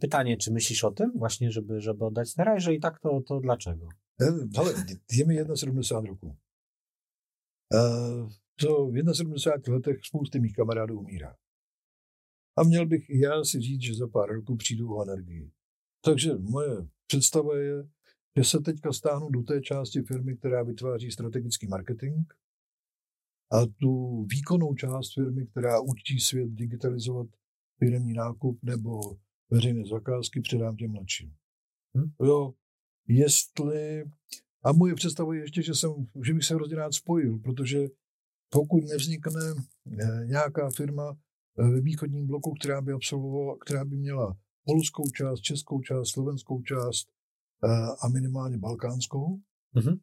Pytanie, 0.00 0.36
czy 0.36 0.52
myślisz 0.52 0.84
o 0.84 0.90
tym 0.90 1.12
właśnie, 1.14 1.50
żeby, 1.50 1.80
żeby 1.80 2.04
oddać 2.04 2.28
stera? 2.28 2.54
Jeżeli 2.54 2.80
tak, 2.80 3.00
to, 3.00 3.20
to 3.26 3.40
dlaczego? 3.40 3.88
Ale 4.56 4.72
je 5.12 5.26
mi 5.26 5.36
71 5.56 6.04
roku. 6.06 6.36
To 8.56 8.86
v 8.86 9.14
71 9.14 9.74
letech 9.74 10.06
spousty 10.06 10.40
mých 10.40 10.54
kamarádů 10.54 11.00
umírá. 11.00 11.36
A 12.56 12.62
měl 12.62 12.86
bych 12.86 13.10
i 13.10 13.18
já 13.18 13.44
si 13.44 13.60
říct, 13.60 13.82
že 13.82 13.94
za 13.94 14.06
pár 14.08 14.28
roků 14.28 14.56
přijdu 14.56 14.96
o 14.96 15.02
energii. 15.02 15.50
Takže 16.04 16.34
moje 16.38 16.88
představa 17.06 17.54
že 18.36 18.44
se 18.44 18.60
teďka 18.60 18.92
stáhnu 18.92 19.30
do 19.30 19.42
té 19.42 19.60
části 19.60 20.02
firmy, 20.02 20.36
která 20.36 20.62
vytváří 20.62 21.10
strategický 21.10 21.66
marketing 21.66 22.32
a 23.52 23.66
tu 23.66 24.24
výkonnou 24.24 24.74
část 24.74 25.14
firmy, 25.14 25.46
která 25.46 25.80
učí 25.80 26.20
svět 26.20 26.48
digitalizovat 26.48 27.26
firmní 27.78 28.12
nákup 28.12 28.58
nebo 28.62 29.00
veřejné 29.50 29.82
zakázky, 29.86 30.40
předám 30.40 30.76
těm 30.76 30.90
mladším. 30.90 31.34
Hm? 31.96 32.10
Jo, 32.24 32.54
jestli... 33.08 34.04
A 34.64 34.72
moje 34.72 34.94
představa 34.94 35.34
je 35.34 35.40
ještě, 35.40 35.62
že, 35.62 35.74
jsem, 35.74 35.90
že 36.24 36.34
bych 36.34 36.44
se 36.44 36.54
hrozně 36.54 36.76
rád 36.76 36.94
spojil, 36.94 37.38
protože 37.38 37.88
pokud 38.50 38.84
nevznikne 38.84 39.40
eh, 39.86 40.26
nějaká 40.26 40.70
firma 40.70 41.16
eh, 41.58 41.68
ve 41.68 41.80
východním 41.80 42.26
bloku, 42.26 42.54
která 42.60 42.80
by 42.80 42.92
absolvovala, 42.92 43.56
která 43.58 43.84
by 43.84 43.96
měla 43.96 44.36
polskou 44.64 45.10
část, 45.16 45.40
českou 45.40 45.80
část, 45.80 46.08
slovenskou 46.08 46.62
část 46.62 47.08
a 48.02 48.08
minimálně 48.08 48.58
balkánskou. 48.58 49.40
Mm-hmm. 49.74 50.00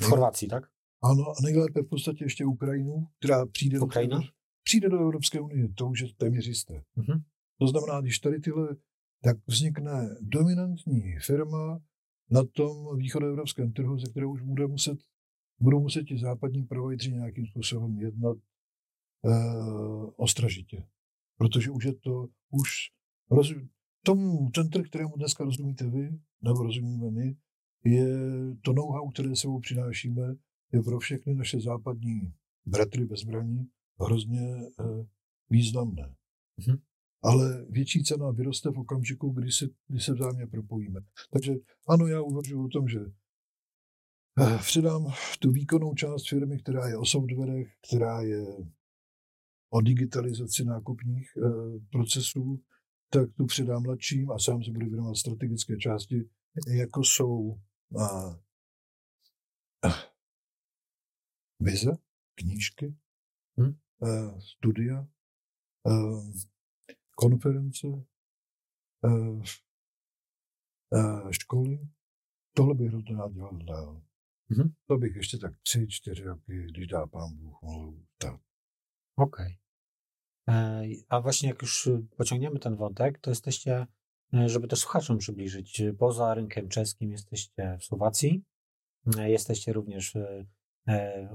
V 0.00 0.04
Chorvací, 0.04 0.48
tak? 0.48 0.64
Ano, 1.02 1.28
a 1.28 1.34
nejlépe 1.42 1.82
v 1.82 1.88
podstatě 1.88 2.24
ještě 2.24 2.44
Ukrajinu, 2.44 3.06
která 3.18 3.46
přijde, 3.46 3.80
Ukrajina? 3.80 4.18
Do, 4.18 4.24
přijde 4.64 4.88
do 4.88 4.98
Evropské 5.00 5.40
unie, 5.40 5.68
to 5.74 5.86
už 5.86 6.00
je 6.00 6.14
téměř 6.16 6.46
jisté. 6.46 6.84
Mm-hmm. 6.96 7.22
To 7.58 7.66
znamená, 7.66 8.00
když 8.00 8.18
tady 8.18 8.40
tyhle, 8.40 8.76
tak 9.22 9.36
vznikne 9.46 10.16
dominantní 10.20 11.16
firma, 11.26 11.80
na 12.32 12.44
tom 12.44 12.96
východoevropském 12.96 13.72
trhu, 13.72 13.98
ze 13.98 14.10
kterého 14.10 14.32
už 14.32 14.42
bude 14.42 14.66
muset, 14.66 14.98
budou 15.60 15.80
muset 15.80 16.04
ti 16.04 16.18
západní 16.18 16.62
provajdři 16.62 17.12
nějakým 17.12 17.46
způsobem 17.46 17.98
jednat 17.98 18.36
uh, 19.22 20.10
ostražitě. 20.16 20.86
Protože 21.38 21.70
už 21.70 21.84
je 21.84 21.94
to, 21.94 22.28
už 22.50 22.68
rozum, 23.30 23.68
tomu, 24.04 24.50
ten 24.50 24.70
trh, 24.70 24.86
kterému 24.86 25.16
dneska 25.16 25.44
rozumíte 25.44 25.90
vy, 25.90 26.18
nebo 26.42 26.62
rozumíme 26.62 27.10
my, 27.10 27.36
je 27.84 28.06
to 28.62 28.72
know-how, 28.72 29.10
které 29.10 29.36
sebou 29.36 29.60
přinášíme, 29.60 30.34
je 30.72 30.82
pro 30.82 30.98
všechny 30.98 31.34
naše 31.34 31.60
západní 31.60 32.32
bratry 32.66 33.04
bez 33.06 33.20
zbraní 33.20 33.68
hrozně 34.00 34.56
uh, 34.78 35.06
významné. 35.50 36.14
Mm-hmm 36.60 36.80
ale 37.22 37.64
větší 37.68 38.04
cena 38.04 38.30
vyroste 38.30 38.70
v 38.70 38.78
okamžiku, 38.78 39.30
kdy 39.30 39.52
se, 39.52 39.66
kdy 39.88 40.00
se 40.00 40.12
vzájemně 40.14 40.46
propojíme. 40.46 41.00
Takže 41.30 41.54
ano, 41.88 42.06
já 42.06 42.20
uvažuji 42.20 42.64
o 42.64 42.68
tom, 42.68 42.88
že 42.88 43.00
eh, 44.40 44.58
předám 44.58 45.12
tu 45.38 45.50
výkonnou 45.50 45.94
část 45.94 46.28
firmy, 46.28 46.58
která 46.58 46.88
je 46.88 46.96
o 46.96 47.04
softwarech, 47.04 47.68
která 47.88 48.22
je 48.22 48.46
o 49.70 49.80
digitalizaci 49.80 50.64
nákupních 50.64 51.28
eh, 51.36 51.50
procesů, 51.90 52.60
tak 53.12 53.32
tu 53.36 53.46
předám 53.46 53.82
mladším 53.82 54.30
a 54.30 54.38
sám 54.38 54.62
se 54.64 54.70
budu 54.70 54.86
věnovat 54.86 55.14
strategické 55.14 55.76
části, 55.76 56.30
jako 56.68 57.04
jsou 57.04 57.60
a, 58.00 58.06
a, 59.88 59.88
vize, 61.60 61.98
knížky, 62.34 62.96
hmm? 63.58 63.78
a, 64.02 64.40
studia, 64.40 65.08
a, 65.86 65.90
konference, 67.16 67.86
eh, 69.04 69.42
eh, 70.94 71.32
školy. 71.32 71.88
Tohle 72.56 72.74
bych 72.74 72.88
hrozně 72.88 73.16
rád 73.16 73.32
dělal 73.32 73.58
dál. 73.58 74.02
Mm-hmm. 74.50 74.74
To 74.86 74.96
bych 74.98 75.16
ještě 75.16 75.38
tak 75.38 75.52
tři, 75.62 75.86
čtyři 75.88 76.24
roky, 76.24 76.66
když 76.70 76.86
dá 76.86 77.06
pán 77.06 77.36
Bůh, 77.36 77.62
mohl 77.62 77.94
tak. 78.18 78.40
Okay. 79.16 79.61
A 81.08 81.20
właśnie 81.20 81.48
jak 81.48 81.62
już 81.62 81.88
pociągniemy 82.16 82.58
ten 82.58 82.76
wątek, 82.76 83.18
to 83.18 83.30
jesteście, 83.30 83.86
żeby 84.46 84.68
to 84.68 84.76
słuchaczom 84.76 85.18
przybliżyć, 85.18 85.82
poza 85.98 86.34
rynkiem 86.34 86.68
czeskim 86.68 87.12
jesteście 87.12 87.78
w 87.80 87.84
Słowacji, 87.84 88.42
jesteście 89.16 89.72
również 89.72 90.16
e, 90.16 90.46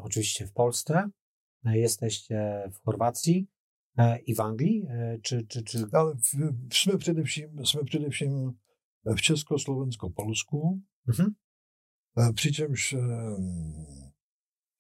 oczywiście 0.04 0.48
w 0.48 0.54
Polsce, 0.54 1.10
jesteście 1.64 2.70
w 2.74 2.86
Chorwacji, 2.86 3.48
i 4.26 4.36
w 4.36 4.40
Anglii? 4.40 4.88
Czy, 5.22 5.48
czy, 5.48 5.64
czy... 5.64 5.86
Ale 5.92 6.16
jsme 6.72 6.98
především, 6.98 7.66
jsme 7.66 7.84
především 7.84 8.54
v 9.06 9.22
Československo-Polsku, 9.22 10.80
mhm. 11.08 11.36
přičemž 12.36 12.96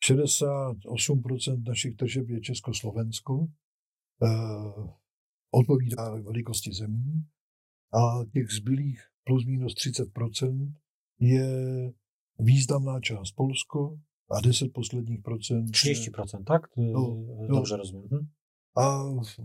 68% 0.06 1.64
našich 1.68 1.96
tržeb 1.96 2.30
je 2.30 2.42
Československo, 2.42 3.48
odpovídá 5.52 6.16
velikosti 6.16 6.74
zemí 6.74 7.26
a 7.94 8.26
těch 8.34 8.50
zbylých 8.50 9.02
plus 9.24 9.46
minus 9.46 9.74
30% 9.74 10.74
je 11.20 11.48
významná 12.40 13.00
část 13.00 13.32
Polsko 13.32 14.00
a 14.32 14.42
10 14.42 14.74
posledních 14.74 15.22
procent. 15.22 15.66
30%, 15.66 16.44
tak? 16.44 16.62
No, 16.78 17.26
Dobře 17.48 17.74
no. 17.74 17.78
rozumím. 17.78 18.10
Hm? 18.12 18.28
a 18.78 19.04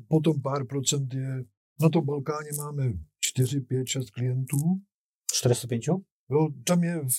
potom 0.09 0.43
pár 0.43 0.67
procent 0.67 1.15
je 1.15 1.45
na 1.81 1.89
tom 1.89 2.05
Balkáně 2.05 2.51
máme 2.59 2.93
4, 3.21 3.61
5, 3.61 3.87
6 3.89 4.11
klientů. 4.11 4.57
405? 5.35 5.83
Jo, 6.31 6.49
tam 6.65 6.85
je 6.85 7.01
v, 7.01 7.13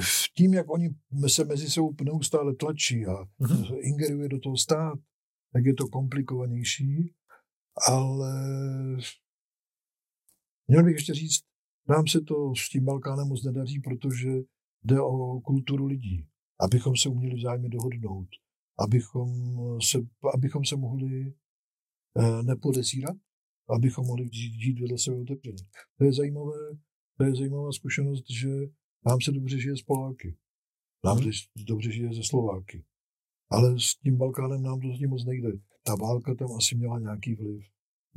v 0.00 0.32
tím, 0.36 0.54
jak 0.54 0.70
oni 0.70 0.90
se 1.26 1.44
mezi 1.44 1.70
sebou 1.70 1.94
neustále 2.04 2.54
tlačí 2.54 3.06
a 3.06 3.14
mm-hmm. 3.40 3.78
ingeruje 3.80 4.28
do 4.28 4.38
toho 4.38 4.56
stát, 4.56 4.98
tak 5.52 5.64
je 5.64 5.74
to 5.74 5.88
komplikovanější, 5.88 7.14
ale 7.88 8.32
měl 10.68 10.84
bych 10.84 10.94
ještě 10.94 11.14
říct, 11.14 11.40
nám 11.88 12.06
se 12.06 12.20
to 12.20 12.54
s 12.54 12.68
tím 12.68 12.84
Balkánem 12.84 13.28
moc 13.28 13.44
nedaří, 13.44 13.80
protože 13.80 14.28
jde 14.84 15.00
o 15.00 15.40
kulturu 15.40 15.86
lidí, 15.86 16.26
abychom 16.60 16.96
se 16.96 17.08
uměli 17.08 17.34
vzájemně 17.34 17.68
dohodnout, 17.68 18.28
abychom 18.78 19.28
se, 19.82 19.98
abychom 20.34 20.64
se 20.64 20.76
mohli 20.76 21.34
eh, 22.16 22.42
nepodezírat, 22.42 23.16
abychom 23.68 24.06
mohli 24.06 24.28
žít, 24.32 24.80
vedle 24.80 24.98
sebe 24.98 25.16
otevřeně. 25.16 25.62
To 25.98 26.04
je 26.04 26.12
zajímavé, 26.12 26.58
to 27.16 27.24
je 27.24 27.34
zajímavá 27.34 27.72
zkušenost, 27.72 28.24
že 28.30 28.48
nám 29.06 29.20
se 29.20 29.32
dobře 29.32 29.60
žije 29.60 29.76
s 29.76 29.82
Poláky. 29.82 30.36
Nám 31.04 31.18
hmm. 31.18 31.32
se 31.32 31.64
dobře 31.66 31.92
žije 31.92 32.14
ze 32.14 32.22
Slováky. 32.22 32.84
Ale 33.50 33.80
s 33.80 33.94
tím 33.94 34.16
Balkánem 34.16 34.62
nám 34.62 34.80
to 34.80 34.88
zatím 34.88 35.10
moc 35.10 35.24
nejde. 35.24 35.48
Ta 35.82 35.94
válka 35.94 36.34
tam 36.34 36.52
asi 36.56 36.76
měla 36.76 36.98
nějaký 36.98 37.34
vliv. 37.34 37.62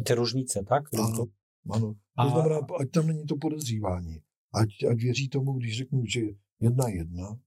Ty 0.05 0.13
ružnice, 0.13 0.63
tak? 0.67 0.83
Ano, 0.93 1.25
ano. 1.69 1.95
To 2.23 2.29
znamená, 2.29 2.67
ať 2.79 2.91
tam 2.91 3.07
není 3.07 3.25
to 3.25 3.35
podezřívání. 3.35 4.21
Ať, 4.53 4.69
ať 4.91 4.97
věří 4.97 5.29
tomu, 5.29 5.53
když 5.53 5.77
řeknu, 5.77 6.05
že 6.05 6.21
jedna 6.59 6.89
jedna, 6.89 7.39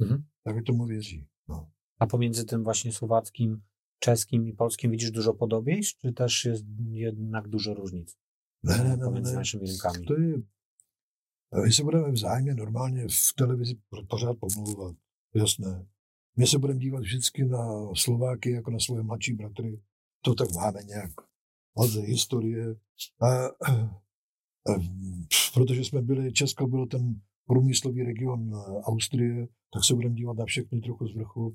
mm-hmm. 0.00 0.22
tak 0.44 0.64
tomu 0.66 0.86
věří. 0.86 1.26
No. 1.48 1.70
A 1.98 2.06
pomiędzy 2.06 2.44
tym 2.44 2.64
właśnie 2.64 2.92
słowackim, 2.92 3.62
czeskim 3.98 4.48
i 4.48 4.52
polskim 4.52 4.90
widzisz 4.90 5.10
dużo 5.10 5.34
podobieństw, 5.34 6.00
czy 6.00 6.12
też 6.12 6.44
jest 6.44 6.64
jednak 6.90 7.48
dużo 7.48 7.74
różnic 7.74 8.16
ne, 8.62 8.78
ne, 8.78 8.96
ne, 8.96 9.04
pomiędzy 9.04 9.32
ne. 9.32 9.38
naszymi 9.38 9.66
rynkami? 9.66 10.06
To 10.06 10.14
je, 10.20 10.42
my 11.64 11.72
se 11.72 11.82
budeme 11.82 12.10
vzájemně 12.10 12.54
normálně 12.54 13.08
v 13.08 13.32
televizi 13.36 13.80
pořád 14.08 14.36
pomlouvat, 14.38 14.96
jasné. 15.34 15.86
My 16.36 16.46
se 16.46 16.58
budeme 16.58 16.80
dívat 16.80 17.00
vždycky 17.00 17.44
na 17.44 17.94
Slováky 17.94 18.50
jako 18.50 18.70
na 18.70 18.78
svoje 18.78 19.02
mladší 19.02 19.32
bratry. 19.32 19.80
To 20.24 20.34
tak 20.34 20.52
máme 20.52 20.82
nějak 20.82 21.10
od 21.74 21.90
historie. 21.90 22.74
A, 23.20 23.46
a, 23.46 23.72
a, 24.70 24.72
protože 25.54 25.84
jsme 25.84 26.02
byli, 26.02 26.32
Česko 26.32 26.66
bylo 26.66 26.86
ten 26.86 27.20
průmyslový 27.46 28.02
region 28.02 28.54
Austrie, 28.84 29.48
tak 29.72 29.84
se 29.84 29.94
budeme 29.94 30.14
dívat 30.14 30.36
na 30.36 30.44
všechny 30.44 30.80
trochu 30.80 31.06
z 31.06 31.14
vrchu. 31.14 31.54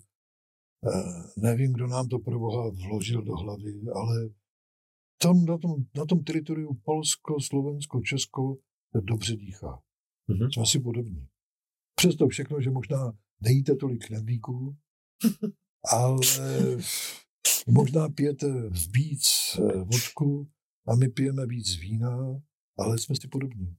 Nevím, 1.38 1.74
kdo 1.74 1.88
nám 1.88 2.07
to 2.07 2.19
pro 2.19 2.39
boha 2.39 2.69
vložil 2.69 3.22
do 3.22 3.36
hlavy, 3.36 3.81
ale 3.96 4.29
tam, 5.22 5.46
na, 5.46 5.57
tom, 5.57 5.75
na 5.96 6.05
tom 6.05 6.24
teritoriu 6.24 6.74
Polsko, 6.74 7.41
Slovensko, 7.41 8.01
Česko 8.01 8.57
dobře 9.01 9.36
dýchá. 9.36 9.81
Mm-hmm. 10.29 10.53
Jsme 10.53 10.65
si 10.65 10.79
podobní. 10.79 11.27
Přesto 11.96 12.27
všechno, 12.27 12.62
že 12.62 12.69
možná 12.69 13.13
nejíte 13.41 13.75
tolik 13.75 14.08
knedlíků, 14.08 14.75
ale 15.91 16.17
možná 17.67 18.10
pijete 18.10 18.48
víc 18.94 19.58
eh, 19.60 19.77
vodku 19.77 20.48
a 20.88 20.96
my 20.96 21.10
pijeme 21.10 21.46
víc 21.46 21.75
vína, 21.75 22.41
ale 22.77 22.98
jsme 22.98 23.15
si 23.15 23.27
podobní. 23.27 23.75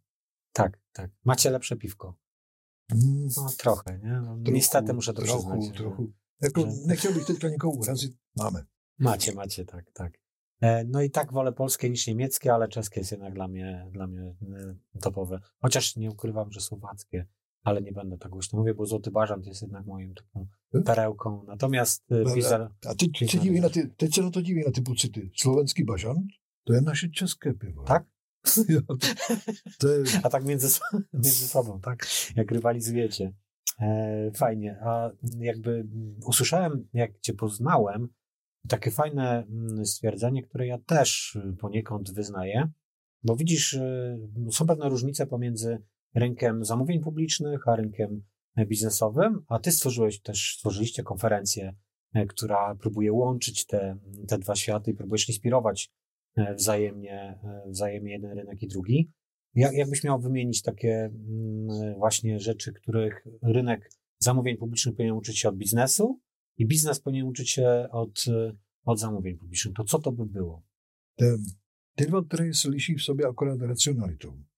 Tak, 0.52 0.78
tak. 0.92 1.10
Macie 1.24 1.50
lepsze 1.50 1.76
piwko. 1.76 2.14
Mm. 2.92 3.28
No 3.36 3.46
trochę, 3.58 3.98
nie? 3.98 4.12
No, 4.12 4.36
trochu, 4.36 4.52
niestety 4.52 4.92
muszę 4.92 5.12
to 5.12 5.22
trochu, 5.22 5.58
przyznać. 5.58 5.76
Trochu. 5.76 6.12
Jako, 6.40 6.60
że... 6.60 6.66
Nie 6.86 6.96
chciałbym 6.96 7.24
tylko 7.24 7.48
nikogo 7.48 7.78
urazić. 7.78 8.12
Mamy. 8.36 8.64
Macie, 8.98 9.34
macie, 9.34 9.64
tak, 9.64 9.90
tak. 9.92 10.12
E, 10.60 10.84
no 10.84 11.02
i 11.02 11.10
tak 11.10 11.32
wolę 11.32 11.52
polskie 11.52 11.90
niż 11.90 12.06
niemieckie, 12.06 12.54
ale 12.54 12.68
czeskie 12.68 13.00
jest 13.00 13.12
jednak 13.12 13.34
dla 13.34 13.48
mnie, 13.48 13.88
dla 13.92 14.06
mnie 14.06 14.22
e, 14.22 14.74
topowe. 15.00 15.40
Chociaż 15.62 15.96
nie 15.96 16.10
ukrywam, 16.10 16.52
że 16.52 16.60
słowackie, 16.60 17.26
ale 17.68 17.82
nie 17.82 17.92
będę 17.92 18.18
tak 18.18 18.30
głośno 18.32 18.58
mówię, 18.58 18.74
bo 18.74 18.86
Złoty 18.86 19.10
Bażant 19.10 19.46
jest 19.46 19.62
jednak 19.62 19.86
moim 19.86 20.14
taką 20.14 20.46
hmm? 20.72 20.84
perełką. 20.84 21.44
Natomiast 21.46 22.04
no, 22.10 22.34
Pizar... 22.34 22.70
A 22.86 22.94
ty, 22.94 23.06
ty 23.08 23.26
dziwi 23.26 23.60
na 23.60 23.68
ty, 23.68 23.88
teď 23.96 24.14
se 24.14 24.22
na 24.22 24.30
to 24.30 24.42
diví 24.42 24.62
na 24.66 24.72
ty 24.72 24.82
pocity. 24.82 25.30
Slovenský 25.36 25.84
Bažant, 25.84 26.26
to 26.64 26.72
je 26.72 26.80
naše 26.80 27.08
české 27.08 27.54
pivo. 27.54 27.84
Tak? 27.84 28.04
A 30.24 30.28
tak 30.28 30.44
między, 30.44 30.80
między 31.12 31.48
sobą, 31.48 31.80
tak? 31.80 32.06
Jak 32.36 32.50
rywalizujecie. 32.50 33.32
E, 33.80 34.30
fajnie. 34.34 34.78
A 34.82 35.10
jakby 35.38 35.86
usłyszałem, 36.26 36.88
jak 36.92 37.20
cię 37.20 37.32
poznałem, 37.32 38.08
takie 38.68 38.90
fajne 38.90 39.46
mm, 39.46 39.86
stwierdzenie, 39.86 40.42
które 40.42 40.66
ja 40.66 40.78
też 40.78 41.38
poniekąd 41.58 42.14
wyznaję, 42.14 42.68
bo 43.24 43.36
widzisz, 43.36 43.74
e, 43.74 44.18
są 44.50 44.66
pewne 44.66 44.88
różnice 44.88 45.26
pomiędzy 45.26 45.82
rynkiem 46.14 46.64
zamówień 46.64 47.00
publicznych 47.00 47.68
a 47.68 47.76
rynkiem 47.76 48.22
biznesowym, 48.66 49.44
a 49.48 49.58
ty 49.58 49.72
stworzyłeś 49.72 50.20
też, 50.20 50.54
stworzyliście 50.56 51.02
konferencję, 51.02 51.74
e, 52.14 52.26
która 52.26 52.74
próbuje 52.74 53.12
łączyć 53.12 53.66
te, 53.66 53.98
te 54.28 54.38
dwa 54.38 54.54
światy 54.54 54.90
i 54.90 54.94
próbujesz 54.94 55.28
inspirować 55.28 55.90
E, 56.38 56.54
wzajemnie, 56.54 57.38
e, 57.44 57.70
wzajemnie 57.70 58.12
jeden 58.12 58.38
rynek 58.38 58.62
i 58.62 58.68
drugi. 58.68 59.10
Jak, 59.54 59.72
jakbyś 59.72 60.04
miał 60.04 60.20
wymienić 60.20 60.62
takie 60.62 60.94
mm, 61.04 61.94
właśnie 61.98 62.38
rzeczy, 62.40 62.72
których 62.72 63.24
rynek 63.42 63.90
zamówień 64.18 64.56
publicznych 64.56 64.96
powinien 64.96 65.14
uczyć 65.14 65.38
się 65.38 65.48
od 65.48 65.56
biznesu 65.56 66.20
i 66.56 66.66
biznes 66.66 67.00
powinien 67.00 67.26
uczyć 67.26 67.50
się 67.50 67.88
od, 67.90 68.24
od 68.84 68.98
zamówień 68.98 69.36
publicznych, 69.36 69.74
to 69.74 69.84
co 69.84 69.98
to 69.98 70.12
by 70.12 70.26
było? 70.26 70.62
Te, 71.16 71.36
ty 71.94 72.06
dwa 72.06 72.22
trhy 72.22 72.54
se 72.54 72.70
liší 72.70 72.94
v 72.94 73.02
sobě 73.02 73.26
akorát 73.26 73.60
racionalitou. 73.60 74.32
E, 74.32 74.57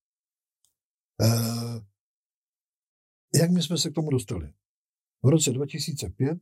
jak 3.34 3.50
my 3.50 3.62
jsme 3.62 3.78
se 3.78 3.90
k 3.90 3.94
tomu 3.94 4.10
dostali? 4.10 4.52
V 5.22 5.28
roce 5.28 5.50
2005 5.50 6.38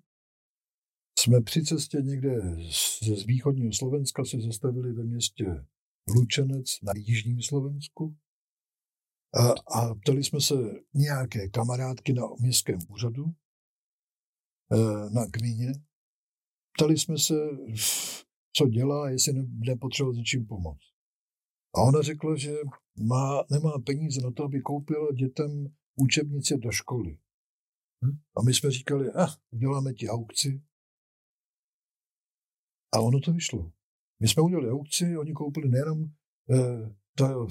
jsme 1.19 1.41
při 1.41 1.65
cestě 1.65 1.99
někde 2.03 2.41
z 3.17 3.27
východního 3.27 3.73
Slovenska 3.73 4.25
se 4.25 4.41
zastavili 4.41 4.93
ve 4.93 5.05
městě 5.05 5.45
Lučenec 6.17 6.67
na 6.83 6.93
jižním 6.97 7.43
Slovensku 7.43 8.17
a, 9.35 9.49
a 9.81 9.95
ptali 9.95 10.25
jsme 10.25 10.41
se 10.41 10.55
nějaké 10.95 11.49
kamarádky 11.49 12.13
na 12.13 12.23
městském 12.41 12.79
úřadu, 12.89 13.25
e, 13.25 14.77
na 15.11 15.27
kmíně. 15.31 15.73
Ptali 16.77 16.99
jsme 16.99 17.19
se, 17.19 17.35
co 18.57 18.69
dělá, 18.69 19.11
jestli 19.11 19.33
nepotřeboval 19.49 20.15
s 20.15 20.17
něčím 20.17 20.47
pomoct. 20.47 20.98
A 21.79 21.83
ona 21.83 22.03
řekla, 22.03 22.37
že 22.37 22.53
má, 22.97 23.45
nemá 23.51 23.73
peníze 23.87 24.21
na 24.21 24.31
to, 24.31 24.45
aby 24.45 24.61
koupila 24.61 25.13
dětem 25.13 25.67
učebnice 25.97 26.57
do 26.57 26.71
školy. 26.71 27.19
Hm? 28.05 28.19
A 28.37 28.43
my 28.43 28.55
jsme 28.55 28.71
říkali, 28.71 29.11
ah, 29.15 29.35
uděláme 29.51 29.93
ti 29.93 30.09
aukci, 30.09 30.63
a 32.95 33.01
ono 33.01 33.21
to 33.21 33.33
vyšlo. 33.33 33.73
My 34.21 34.29
jsme 34.29 34.43
udělali 34.43 34.71
aukci, 34.71 35.17
oni 35.17 35.33
koupili 35.33 35.69
nejenom 35.69 36.05
eh, 36.51 36.95
ta, 37.19 37.47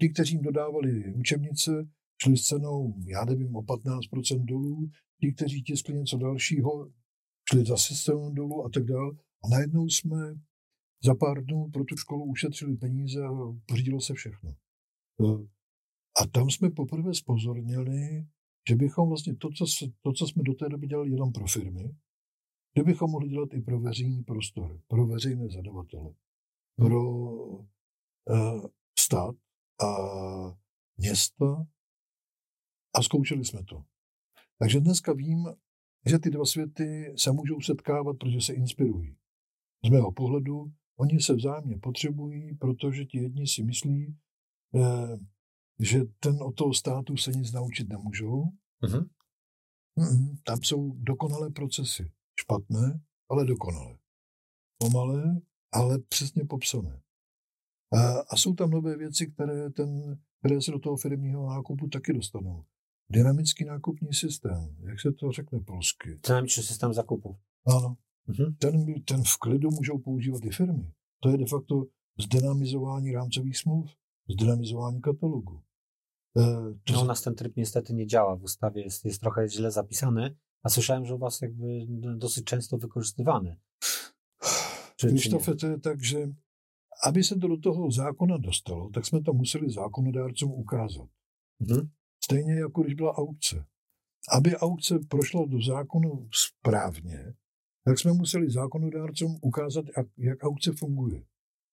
ti, 0.00 0.08
kteří 0.08 0.34
jim 0.34 0.42
dodávali 0.42 1.14
učebnice, 1.14 1.88
šli 2.22 2.36
s 2.36 2.42
cenou, 2.42 2.94
já 3.06 3.24
nevím, 3.24 3.56
o 3.56 3.62
15% 3.62 4.44
dolů, 4.44 4.90
ti, 5.20 5.32
kteří 5.32 5.62
tiskli 5.62 5.94
něco 5.94 6.18
dalšího, 6.18 6.90
šli 7.50 7.64
zase 7.64 7.94
s 7.94 8.02
cenou 8.02 8.32
dolů 8.32 8.64
a 8.64 8.68
tak 8.68 8.84
dále. 8.84 9.12
A 9.44 9.48
najednou 9.48 9.88
jsme 9.88 10.34
za 11.04 11.14
pár 11.14 11.44
dnů 11.44 11.70
pro 11.72 11.84
tu 11.84 11.96
školu 11.96 12.24
ušetřili 12.24 12.76
peníze 12.76 13.24
a 13.24 13.30
pořídilo 13.66 14.00
se 14.00 14.14
všechno. 14.14 14.54
Eh, 15.20 15.46
a 16.22 16.26
tam 16.26 16.50
jsme 16.50 16.70
poprvé 16.70 17.14
spozornili, 17.14 18.26
že 18.68 18.76
bychom 18.76 19.08
vlastně 19.08 19.36
to, 19.36 19.48
co, 19.50 19.64
to, 20.02 20.12
co 20.12 20.26
jsme 20.26 20.42
do 20.42 20.54
té 20.54 20.68
doby 20.68 20.86
dělali 20.86 21.10
jenom 21.10 21.32
pro 21.32 21.46
firmy, 21.46 21.94
bychom 22.84 23.10
mohli 23.10 23.28
dělat 23.28 23.54
i 23.54 23.60
pro 23.60 23.80
veřejný 23.80 24.22
prostor, 24.22 24.80
pro 24.86 25.06
veřejné 25.06 25.48
zadavatele, 25.48 26.14
pro 26.76 27.12
uh, 27.32 28.66
stát 28.98 29.34
a 29.82 29.88
města 30.96 31.66
a 32.94 33.02
zkoušeli 33.02 33.44
jsme 33.44 33.64
to. 33.64 33.84
Takže 34.58 34.80
dneska 34.80 35.12
vím, 35.12 35.46
že 36.06 36.18
ty 36.18 36.30
dva 36.30 36.44
světy 36.44 37.14
se 37.16 37.32
můžou 37.32 37.60
setkávat, 37.60 38.16
protože 38.18 38.40
se 38.40 38.54
inspirují. 38.54 39.16
Z 39.84 39.90
mého 39.90 40.12
pohledu 40.12 40.72
oni 40.96 41.20
se 41.20 41.34
vzájemně 41.34 41.78
potřebují, 41.78 42.54
protože 42.54 43.04
ti 43.04 43.18
jedni 43.18 43.46
si 43.46 43.62
myslí, 43.62 44.16
eh, 44.74 45.18
že 45.80 46.00
ten 46.20 46.42
od 46.42 46.54
toho 46.54 46.74
státu 46.74 47.16
se 47.16 47.30
nic 47.30 47.52
naučit 47.52 47.88
nemůžou. 47.88 48.44
Uh-huh. 48.82 49.08
Tam 50.44 50.62
jsou 50.62 50.92
dokonalé 50.96 51.50
procesy. 51.50 52.10
Špatné, 52.40 53.00
ale 53.30 53.44
dokonalé. 53.44 53.98
Pomalé, 54.78 55.40
ale 55.72 55.98
přesně 55.98 56.44
popsané. 56.44 57.00
A, 57.92 58.20
a 58.30 58.36
jsou 58.36 58.54
tam 58.54 58.70
nové 58.70 58.96
věci, 58.96 59.26
které, 59.26 59.70
ten, 59.70 60.18
které 60.38 60.62
se 60.62 60.70
do 60.70 60.78
toho 60.78 60.96
firmního 60.96 61.46
nákupu 61.46 61.88
taky 61.88 62.12
dostanou. 62.12 62.64
Dynamický 63.10 63.64
nákupní 63.64 64.12
systém, 64.12 64.76
jak 64.88 65.00
se 65.00 65.12
to 65.12 65.32
řekne 65.32 65.60
polsky? 65.60 66.20
Dynamický 66.28 66.62
systém 66.62 66.92
zakupu. 66.92 67.36
Ano. 67.66 67.96
Mhm. 68.28 68.54
Ten, 68.58 69.02
ten 69.04 69.22
v 69.24 69.36
klidu 69.38 69.70
můžou 69.70 69.98
používat 69.98 70.44
i 70.44 70.50
firmy. 70.50 70.92
To 71.20 71.28
je 71.28 71.38
de 71.38 71.46
facto 71.46 71.84
zdynamizování 72.18 73.12
rámcových 73.12 73.58
smluv, 73.58 73.90
zdynamizování 74.28 75.00
katalogu. 75.00 75.62
E, 76.36 76.42
to 76.84 76.92
no, 76.92 77.02
u 77.02 77.04
nas 77.04 77.22
ten 77.22 77.34
tryb 77.34 77.56
niestety 77.56 77.94
nie 77.94 78.06
działa. 78.06 78.36
W 78.36 78.42
ustawie 78.42 78.82
jest, 78.82 79.04
jest 79.04 79.20
trochę 79.20 79.48
źle 79.48 79.70
zapisany, 79.70 80.36
a 80.62 80.68
słyszałem, 80.68 81.06
że 81.06 81.14
u 81.14 81.18
was 81.18 81.40
jakby 81.40 81.86
dosyć 82.16 82.44
często 82.44 82.78
wykorzystywany. 82.78 83.56
Krzysztofe, 84.96 85.54
to 85.54 85.66
je 85.66 85.80
tak, 85.80 86.04
že 86.04 86.28
aby 87.02 87.24
se 87.24 87.36
to 87.36 87.48
do 87.48 87.56
toho 87.56 87.90
zákona 87.90 88.38
dostalo, 88.38 88.90
tak 88.90 89.06
jsme 89.06 89.22
to 89.22 89.32
museli 89.32 89.70
zákonodárcům 89.70 90.52
ukázat. 90.52 91.08
Mm-hmm. 91.60 91.88
Stejně 92.24 92.54
jako 92.54 92.82
když 92.82 92.94
byla 92.94 93.18
aukce. 93.18 93.64
Aby 94.32 94.56
aukce 94.56 94.98
prošla 95.08 95.44
do 95.46 95.62
zákonu 95.62 96.28
správně, 96.32 97.34
tak 97.84 97.98
jsme 97.98 98.12
museli 98.12 98.50
zákonodárcům 98.50 99.38
ukázat, 99.42 99.84
jak, 99.96 100.06
jak 100.18 100.44
aukce 100.44 100.72
funguje. 100.72 101.24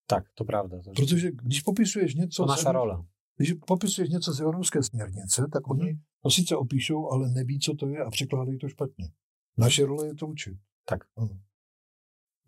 Tak, 0.08 0.24
to 0.36 0.44
pravda. 0.44 0.82
To 0.82 0.92
Protože 0.92 1.32
když 1.32 1.62
popisuješ 1.62 2.16
něco... 2.16 2.44
To 2.44 2.50
naša 2.50 2.72
rola. 2.72 3.06
Když 3.38 3.54
popisuješ 3.54 4.10
něco 4.10 4.34
z 4.34 4.40
evropské 4.40 4.84
směrnice, 4.84 5.48
tak 5.54 5.70
oni 5.70 6.00
to 6.24 6.30
sice 6.30 6.56
opíšou, 6.56 7.12
ale 7.12 7.30
neví, 7.30 7.60
co 7.60 7.74
to 7.74 7.88
je 7.88 8.00
a 8.00 8.10
překládají 8.10 8.58
to 8.58 8.70
špatně. 8.70 9.12
Naše 9.58 9.86
role 9.86 10.08
je 10.08 10.16
to 10.16 10.28
učit. 10.28 10.58
Tak. 10.86 11.00
Ano. 11.18 11.40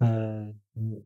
E, 0.01 0.53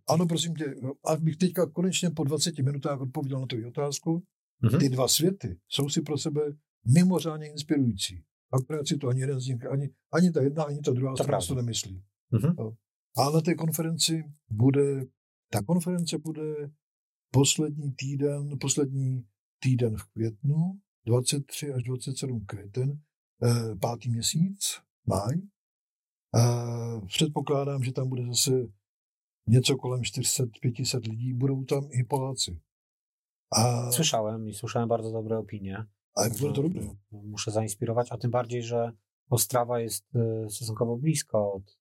ano, 0.08 0.26
prosím 0.26 0.56
tě, 0.56 0.76
abych 1.06 1.38
teďka 1.38 1.66
konečně 1.66 2.10
po 2.10 2.24
20 2.24 2.60
minutách 2.60 3.02
odpověděl 3.02 3.40
na 3.40 3.46
tu 3.46 3.68
otázku. 3.68 4.24
Mm-hmm. 4.64 4.80
Ty 4.80 4.90
dva 4.90 5.08
světy 5.08 5.60
jsou 5.68 5.90
si 5.90 6.02
pro 6.02 6.18
sebe 6.18 6.42
mimořádně 6.86 7.52
inspirující. 7.52 8.24
Akorát 8.54 8.88
si 8.88 8.98
to 8.98 9.08
ani 9.08 9.20
jeden 9.20 9.40
z 9.40 9.48
nich, 9.48 9.66
ani, 9.66 9.90
ani 10.14 10.32
ta 10.32 10.42
jedna, 10.42 10.64
ani 10.64 10.80
ta 10.80 10.92
druhá 10.92 11.16
to 11.16 11.24
strana 11.24 11.46
to 11.48 11.56
nemyslí. 11.56 12.04
Mm-hmm. 12.34 12.76
A 13.18 13.30
na 13.30 13.42
té 13.42 13.56
konferenci 13.56 14.24
bude, 14.50 15.06
ta 15.52 15.64
konference 15.64 16.18
bude 16.18 16.72
poslední 17.32 17.92
týden, 17.92 18.58
poslední 18.60 19.26
týden 19.60 19.98
v 19.98 20.06
květnu, 20.06 20.80
23 21.06 21.74
až 21.74 21.84
27 21.84 22.46
květen, 22.46 23.00
eh, 23.44 23.76
pátý 23.76 24.10
měsíc, 24.10 24.80
máj. 25.06 25.42
A 26.34 27.02
předpokládám, 27.06 27.84
že 27.84 27.92
tam 27.92 28.10
bude 28.10 28.26
zase 28.26 28.52
něco 29.48 29.78
kolem 29.78 30.02
400-500 30.02 31.08
lidí, 31.08 31.34
budou 31.34 31.64
tam 31.64 31.88
i 31.92 32.04
Poláci. 32.04 32.60
A... 33.52 33.92
Słyszałem 33.92 34.48
i 34.48 34.54
słyszałem 34.54 34.90
bardzo 34.90 35.12
dobre 35.12 35.38
opinie. 35.38 35.86
A 36.16 36.30
było 36.30 36.52
to 36.52 36.64
dobre. 36.64 36.82
Muszę 37.12 37.52
zainspirować, 37.52 38.12
a 38.12 38.18
tym 38.18 38.32
bardziej, 38.32 38.64
że 38.64 38.92
Ostrawa 39.30 39.80
jest 39.80 40.16
e, 40.16 40.50
stosunkowo 40.50 40.98
blisko 40.98 41.54
od 41.54 41.78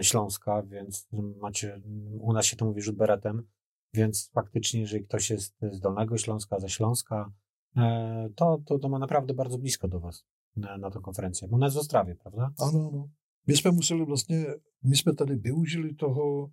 Śląska, 0.00 0.62
więc 0.62 1.08
macie, 1.40 1.80
u 2.20 2.32
nas 2.32 2.46
się 2.46 2.56
to 2.56 2.64
mówi 2.64 2.82
rzut 2.82 2.96
beretem, 2.96 3.48
więc 3.94 4.30
faktycznie, 4.34 4.80
jeżeli 4.80 5.04
ktoś 5.04 5.30
jest 5.30 5.56
z 5.60 5.80
Dolnego 5.80 6.18
Śląska, 6.18 6.60
ze 6.60 6.68
Śląska, 6.68 7.32
e, 7.76 8.28
to, 8.36 8.58
to, 8.66 8.78
to 8.78 8.88
ma 8.88 8.98
naprawdę 8.98 9.34
bardzo 9.34 9.58
blisko 9.58 9.88
do 9.88 10.00
was 10.00 10.24
na, 10.56 10.78
na 10.78 10.90
tę 10.90 11.00
konferencję. 11.02 11.48
Bo 11.48 11.56
ona 11.56 11.66
jest 11.66 11.76
w 11.76 11.80
Ostrawie, 11.80 12.14
prawda? 12.14 12.52
Ano, 12.58 12.88
ano. 12.92 13.08
My 13.46 13.56
jsme 13.56 13.72
museli 13.72 14.06
vlastně, 14.06 14.46
my 14.82 14.96
jsme 14.96 15.14
tady 15.14 15.36
využili 15.36 15.94
toho, 15.94 16.50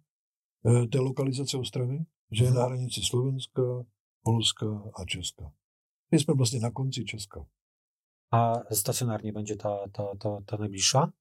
té 0.63 0.99
lokalizace 0.99 1.57
Ostravy, 1.57 2.05
že 2.31 2.45
je 2.45 2.51
na 2.51 2.65
hranici 2.65 3.01
Slovenska, 3.01 3.61
Polska 4.23 4.65
a 4.93 5.05
Česka. 5.05 5.51
My 6.11 6.19
jsme 6.19 6.33
vlastně 6.33 6.59
na 6.59 6.71
konci 6.71 7.05
Česka. 7.05 7.45
A 8.31 8.53
stacjonarnie 8.71 9.33
będzie 9.33 9.55
ta, 9.55 9.87
ta, 9.91 10.15
ta, 10.19 10.41
ta 10.45 10.57
najbliższa? 10.57 11.11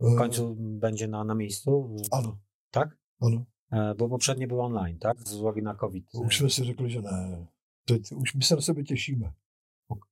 W 0.00 0.16
końcu 0.18 0.50
e... 0.50 0.54
będzie 0.58 1.08
na, 1.08 1.24
na 1.24 1.34
miejscu? 1.34 1.96
Ano. 2.10 2.38
Tak? 2.70 2.98
Ano. 3.20 3.44
E, 3.72 3.94
bo 3.94 4.08
poprzednie 4.08 4.46
były 4.46 4.62
online, 4.62 4.98
tak? 4.98 5.20
Z 5.20 5.34
uwagi 5.34 5.62
na 5.62 5.74
COVID. 5.74 6.14
Už 6.14 6.38
jsme 6.38 6.50
si 6.50 6.64
řekli, 6.64 6.90
že 6.90 7.02
ne. 7.02 7.46
Teď 7.86 8.12
už 8.12 8.34
my 8.34 8.42
se 8.42 8.56
na 8.56 8.62
sebe 8.62 8.84
cieszymy. 8.84 9.32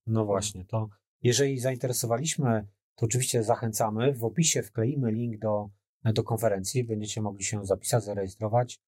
No 0.07 0.25
właśnie, 0.25 0.65
to 0.65 0.89
jeżeli 1.23 1.59
zainteresowaliśmy, 1.59 2.67
to 2.95 3.07
oczywiście 3.07 3.43
zachęcamy. 3.43 4.15
W 4.15 4.25
opisie 4.25 4.63
wkleimy 4.63 5.13
link 5.13 5.39
do, 5.39 5.71
do 6.05 6.23
konferencji. 6.23 6.85
Będziecie 6.85 7.23
mogli 7.23 7.45
się 7.45 7.67
zapisać, 7.67 8.05
zarejestrować. 8.05 8.81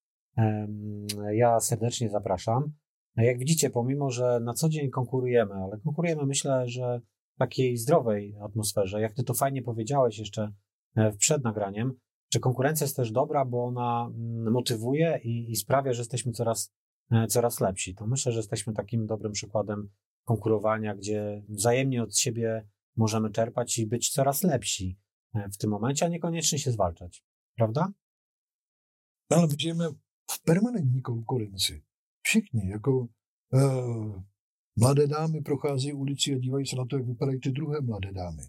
Ja 1.31 1.59
serdecznie 1.59 2.09
zapraszam. 2.09 2.73
Jak 3.15 3.39
widzicie, 3.39 3.69
pomimo, 3.69 4.09
że 4.09 4.39
na 4.39 4.53
co 4.53 4.69
dzień 4.69 4.89
konkurujemy, 4.89 5.53
ale 5.53 5.79
konkurujemy 5.79 6.25
myślę, 6.25 6.67
że 6.67 7.01
w 7.35 7.37
takiej 7.37 7.77
zdrowej 7.77 8.35
atmosferze, 8.41 9.01
jak 9.01 9.13
ty 9.13 9.23
to 9.23 9.33
fajnie 9.33 9.61
powiedziałeś 9.61 10.19
jeszcze 10.19 10.41
e, 10.41 10.53
przed 11.17 11.43
nagraniem, 11.43 11.93
że 12.33 12.39
konkurencja 12.39 12.85
jest 12.85 12.95
też 12.95 13.11
dobra, 13.11 13.45
bo 13.45 13.65
ona 13.65 14.11
mm, 14.15 14.53
motywuje 14.53 15.19
i, 15.23 15.51
i 15.51 15.55
sprawia, 15.55 15.93
że 15.93 16.01
jesteśmy 16.01 16.31
coraz, 16.31 16.73
e, 17.11 17.27
coraz 17.27 17.59
lepsi. 17.59 17.95
To 17.95 18.07
myślę, 18.07 18.31
że 18.31 18.39
jesteśmy 18.39 18.73
takim 18.73 19.07
dobrym 19.07 19.31
przykładem 19.31 19.89
konkurowania, 20.25 20.95
gdzie 20.95 21.43
wzajemnie 21.49 22.03
od 22.03 22.17
siebie 22.17 22.67
możemy 22.95 23.29
czerpać 23.29 23.79
i 23.79 23.87
być 23.87 24.09
coraz 24.09 24.43
lepsi 24.43 24.97
e, 25.33 25.49
w 25.49 25.57
tym 25.57 25.69
momencie, 25.69 26.05
a 26.05 26.09
niekoniecznie 26.09 26.59
się 26.59 26.71
zwalczać. 26.71 27.23
Prawda? 27.55 27.91
Ale 29.29 29.47
będziemy 29.47 29.89
w 30.27 30.41
permanentní 30.41 31.01
konkurenci. 31.01 31.81
Všichni, 32.21 32.67
jako 32.67 33.07
uh, 33.51 34.21
mladé 34.77 35.07
dámy 35.07 35.41
procházejí 35.41 35.93
ulici 35.93 36.33
a 36.33 36.39
dívají 36.39 36.67
se 36.67 36.75
na 36.75 36.85
to, 36.85 36.97
jak 36.97 37.05
vypadají 37.05 37.39
ty 37.39 37.51
druhé 37.51 37.81
mladé 37.81 38.11
dámy. 38.11 38.43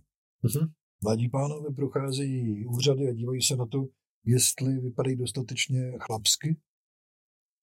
Uh-huh. 0.44 0.68
Mladí 1.04 1.28
pánové 1.28 1.70
procházejí 1.70 2.66
úřady 2.66 3.08
a 3.08 3.12
dívají 3.12 3.42
se 3.42 3.56
na 3.56 3.66
to, 3.66 3.86
jestli 4.24 4.78
vypadají 4.78 5.16
dostatečně 5.16 5.92
chlapsky. 5.98 6.56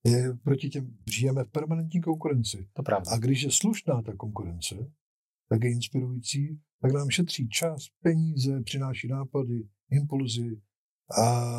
Je, 0.06 0.34
proti 0.34 0.70
těm 0.70 0.98
žijeme 1.12 1.44
v 1.44 1.52
permanentní 1.52 2.02
konkurenci. 2.02 2.70
To 2.74 2.84
pravda. 2.84 3.12
A 3.12 3.18
když 3.18 3.42
je 3.42 3.52
slušná 3.52 4.02
ta 4.02 4.16
konkurence, 4.16 4.92
tak 5.50 5.64
je 5.64 5.72
inspirující, 5.72 6.62
tak 6.82 6.92
nám 6.92 7.10
šetří 7.10 7.50
čas, 7.50 7.88
peníze, 8.04 8.62
přináší 8.62 9.08
nápady, 9.08 9.70
impulzy 9.92 10.62
a 11.24 11.52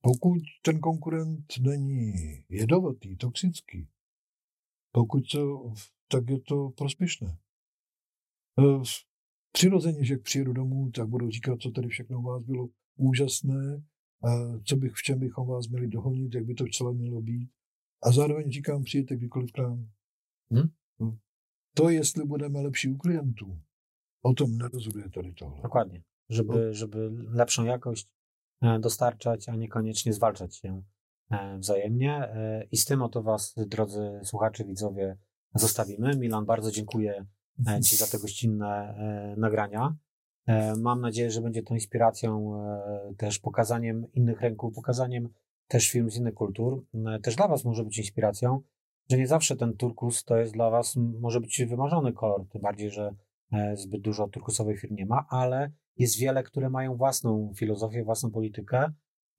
pokud 0.00 0.38
ten 0.62 0.80
konkurent 0.80 1.44
není 1.60 2.12
jedovatý, 2.48 3.16
toxický, 3.16 3.88
pokud 4.92 5.20
to, 5.32 5.72
tak 6.08 6.30
je 6.30 6.40
to 6.40 6.70
prospěšné. 6.70 7.38
Přirozeně, 9.52 10.04
že 10.04 10.16
přijedu 10.16 10.52
domů, 10.52 10.90
tak 10.90 11.08
budu 11.08 11.30
říkat, 11.30 11.60
co 11.60 11.70
tady 11.70 11.88
všechno 11.88 12.18
u 12.18 12.22
vás 12.22 12.42
bylo 12.42 12.68
úžasné, 12.96 13.82
a 14.24 14.58
co 14.64 14.76
bych, 14.76 14.92
v 14.94 15.02
čem 15.02 15.18
bychom 15.18 15.48
vás 15.48 15.68
měli 15.68 15.88
dohonit, 15.88 16.34
jak 16.34 16.44
by 16.44 16.54
to 16.54 16.64
celé 16.72 16.94
mělo 16.94 17.20
být. 17.20 17.50
A 18.02 18.12
zároveň 18.12 18.50
říkám, 18.50 18.82
přijďte 18.82 19.16
kdykoliv 19.16 19.52
k 19.52 19.58
nám. 19.58 19.88
Hmm? 20.50 20.70
To, 21.74 21.88
jestli 21.88 22.24
budeme 22.24 22.60
lepší 22.60 22.88
u 22.88 22.96
klientů, 22.96 23.60
o 24.22 24.34
tom 24.34 24.58
nerozhoduje 24.58 25.10
tady 25.10 25.32
tohle. 25.32 25.62
Dokładnie. 25.62 26.02
Żeby, 26.30 26.66
no. 26.66 26.74
żeby 26.74 27.10
lepszą 27.28 27.64
jakość 27.64 28.08
E, 28.62 28.78
dostarczać, 28.78 29.48
a 29.48 29.56
niekoniecznie 29.56 30.12
zwalczać 30.12 30.56
się 30.56 30.82
e, 31.30 31.58
wzajemnie. 31.58 32.12
E, 32.12 32.64
I 32.72 32.76
z 32.76 32.84
tym 32.84 33.02
oto 33.02 33.22
Was, 33.22 33.54
drodzy 33.56 34.20
słuchacze, 34.24 34.64
widzowie, 34.64 35.16
zostawimy. 35.54 36.16
Milan, 36.16 36.44
bardzo 36.44 36.70
dziękuję 36.70 37.26
Ci 37.84 37.96
za 37.96 38.06
te 38.06 38.18
gościnne 38.18 38.94
nagrania. 39.36 39.96
Mam 40.78 41.00
nadzieję, 41.00 41.30
że 41.30 41.40
będzie 41.40 41.62
to 41.62 41.74
inspiracją, 41.74 42.52
też 43.16 43.38
pokazaniem 43.38 44.12
innych 44.12 44.40
rynków, 44.40 44.74
pokazaniem 44.74 45.28
też 45.66 45.90
film 45.90 46.10
z 46.10 46.16
innych 46.16 46.34
kultur. 46.34 46.84
Też 47.22 47.36
dla 47.36 47.48
Was 47.48 47.64
może 47.64 47.84
być 47.84 47.98
inspiracją, 47.98 48.60
że 49.10 49.18
nie 49.18 49.26
zawsze 49.26 49.56
ten 49.56 49.76
turkus 49.76 50.24
to 50.24 50.36
jest 50.36 50.52
dla 50.52 50.70
Was, 50.70 50.96
może 50.96 51.40
być 51.40 51.64
wymarzony 51.64 52.12
kolor, 52.12 52.48
tym 52.48 52.60
bardziej, 52.60 52.90
że 52.90 53.14
zbyt 53.74 54.00
dużo 54.00 54.28
turkusowych 54.28 54.80
firm 54.80 54.94
nie 54.94 55.06
ma, 55.06 55.26
ale 55.28 55.72
jest 55.96 56.18
wiele, 56.18 56.42
które 56.42 56.70
mają 56.70 56.96
własną 56.96 57.52
filozofię, 57.56 58.04
własną 58.04 58.30
politykę 58.30 58.92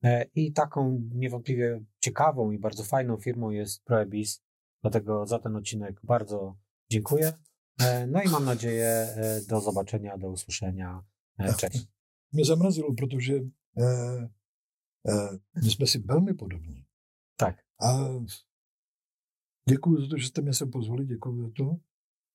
e, 0.04 0.24
i 0.34 0.52
taką 0.52 1.00
niewątpliwie 1.14 1.80
ciekawą 1.98 2.50
i 2.50 2.58
bardzo 2.58 2.84
fajną 2.84 3.16
firmą 3.16 3.50
jest 3.50 3.84
Proebis. 3.84 4.42
Dlatego 4.82 5.26
za 5.26 5.38
ten 5.38 5.56
odcinek 5.56 6.00
bardzo 6.02 6.56
dziękuję. 6.90 7.32
E, 7.80 8.06
no 8.06 8.22
i 8.22 8.28
mam 8.28 8.44
nadzieję 8.44 8.88
e, 8.88 9.40
do 9.48 9.60
zobaczenia, 9.60 10.18
do 10.18 10.30
usłyszenia. 10.30 11.04
Cześć. 11.58 11.86
Mnie 12.32 12.44
zamraziło, 12.44 12.94
protože 12.94 13.34
e, 13.76 13.84
e, 15.08 15.38
my 15.54 15.70
jsme 15.70 15.86
si 15.86 15.98
velmi 15.98 16.34
podobní. 16.34 16.84
Tak. 17.36 17.64
A 17.78 18.08
děkuji 19.68 20.02
za 20.02 20.08
to, 20.08 20.18
že 20.18 20.26
jste 20.26 20.42
mě 20.42 20.52
sem 20.52 20.70
pozvali, 20.70 21.06
děkuji 21.06 21.42
za 21.42 21.50
to. 21.56 21.76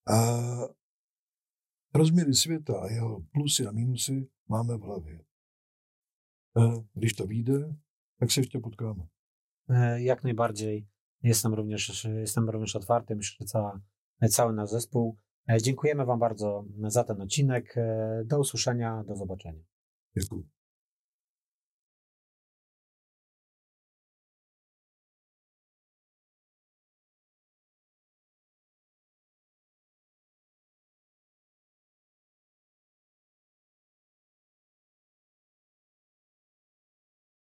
A 0.08 0.40
Rozměry 1.94 2.34
světa 2.34 2.80
a 2.80 2.90
jeho 2.90 3.20
plusy 3.32 3.66
a 3.66 3.72
minusy 3.72 4.28
máme 4.48 4.76
v 4.76 4.80
hlavě. 4.80 5.24
Když 6.94 7.14
to 7.14 7.26
vyjde, 7.26 7.76
tak 8.18 8.30
se 8.30 8.40
ještě 8.40 8.58
potkáme. 8.58 9.08
E, 9.68 10.02
jak 10.02 10.24
najbardziej. 10.24 10.88
Jestem 11.22 11.54
również, 11.54 12.04
jestem 12.04 12.48
również 12.48 12.76
otwarty, 12.76 13.14
myślę, 13.14 13.36
że 13.40 13.46
cała, 13.46 13.80
cały 14.30 14.52
nasz 14.52 14.70
zespół. 14.70 15.18
E, 15.50 15.62
dziękujemy 15.62 16.04
Wam 16.04 16.18
bardzo 16.18 16.64
za 16.78 17.04
ten 17.04 17.20
odcinek. 17.20 17.76
E, 17.76 18.22
do 18.24 18.38
usłyszenia, 18.38 19.04
do 19.06 19.16
zobaczenia. 19.16 19.62
Dziękuję. 20.16 20.42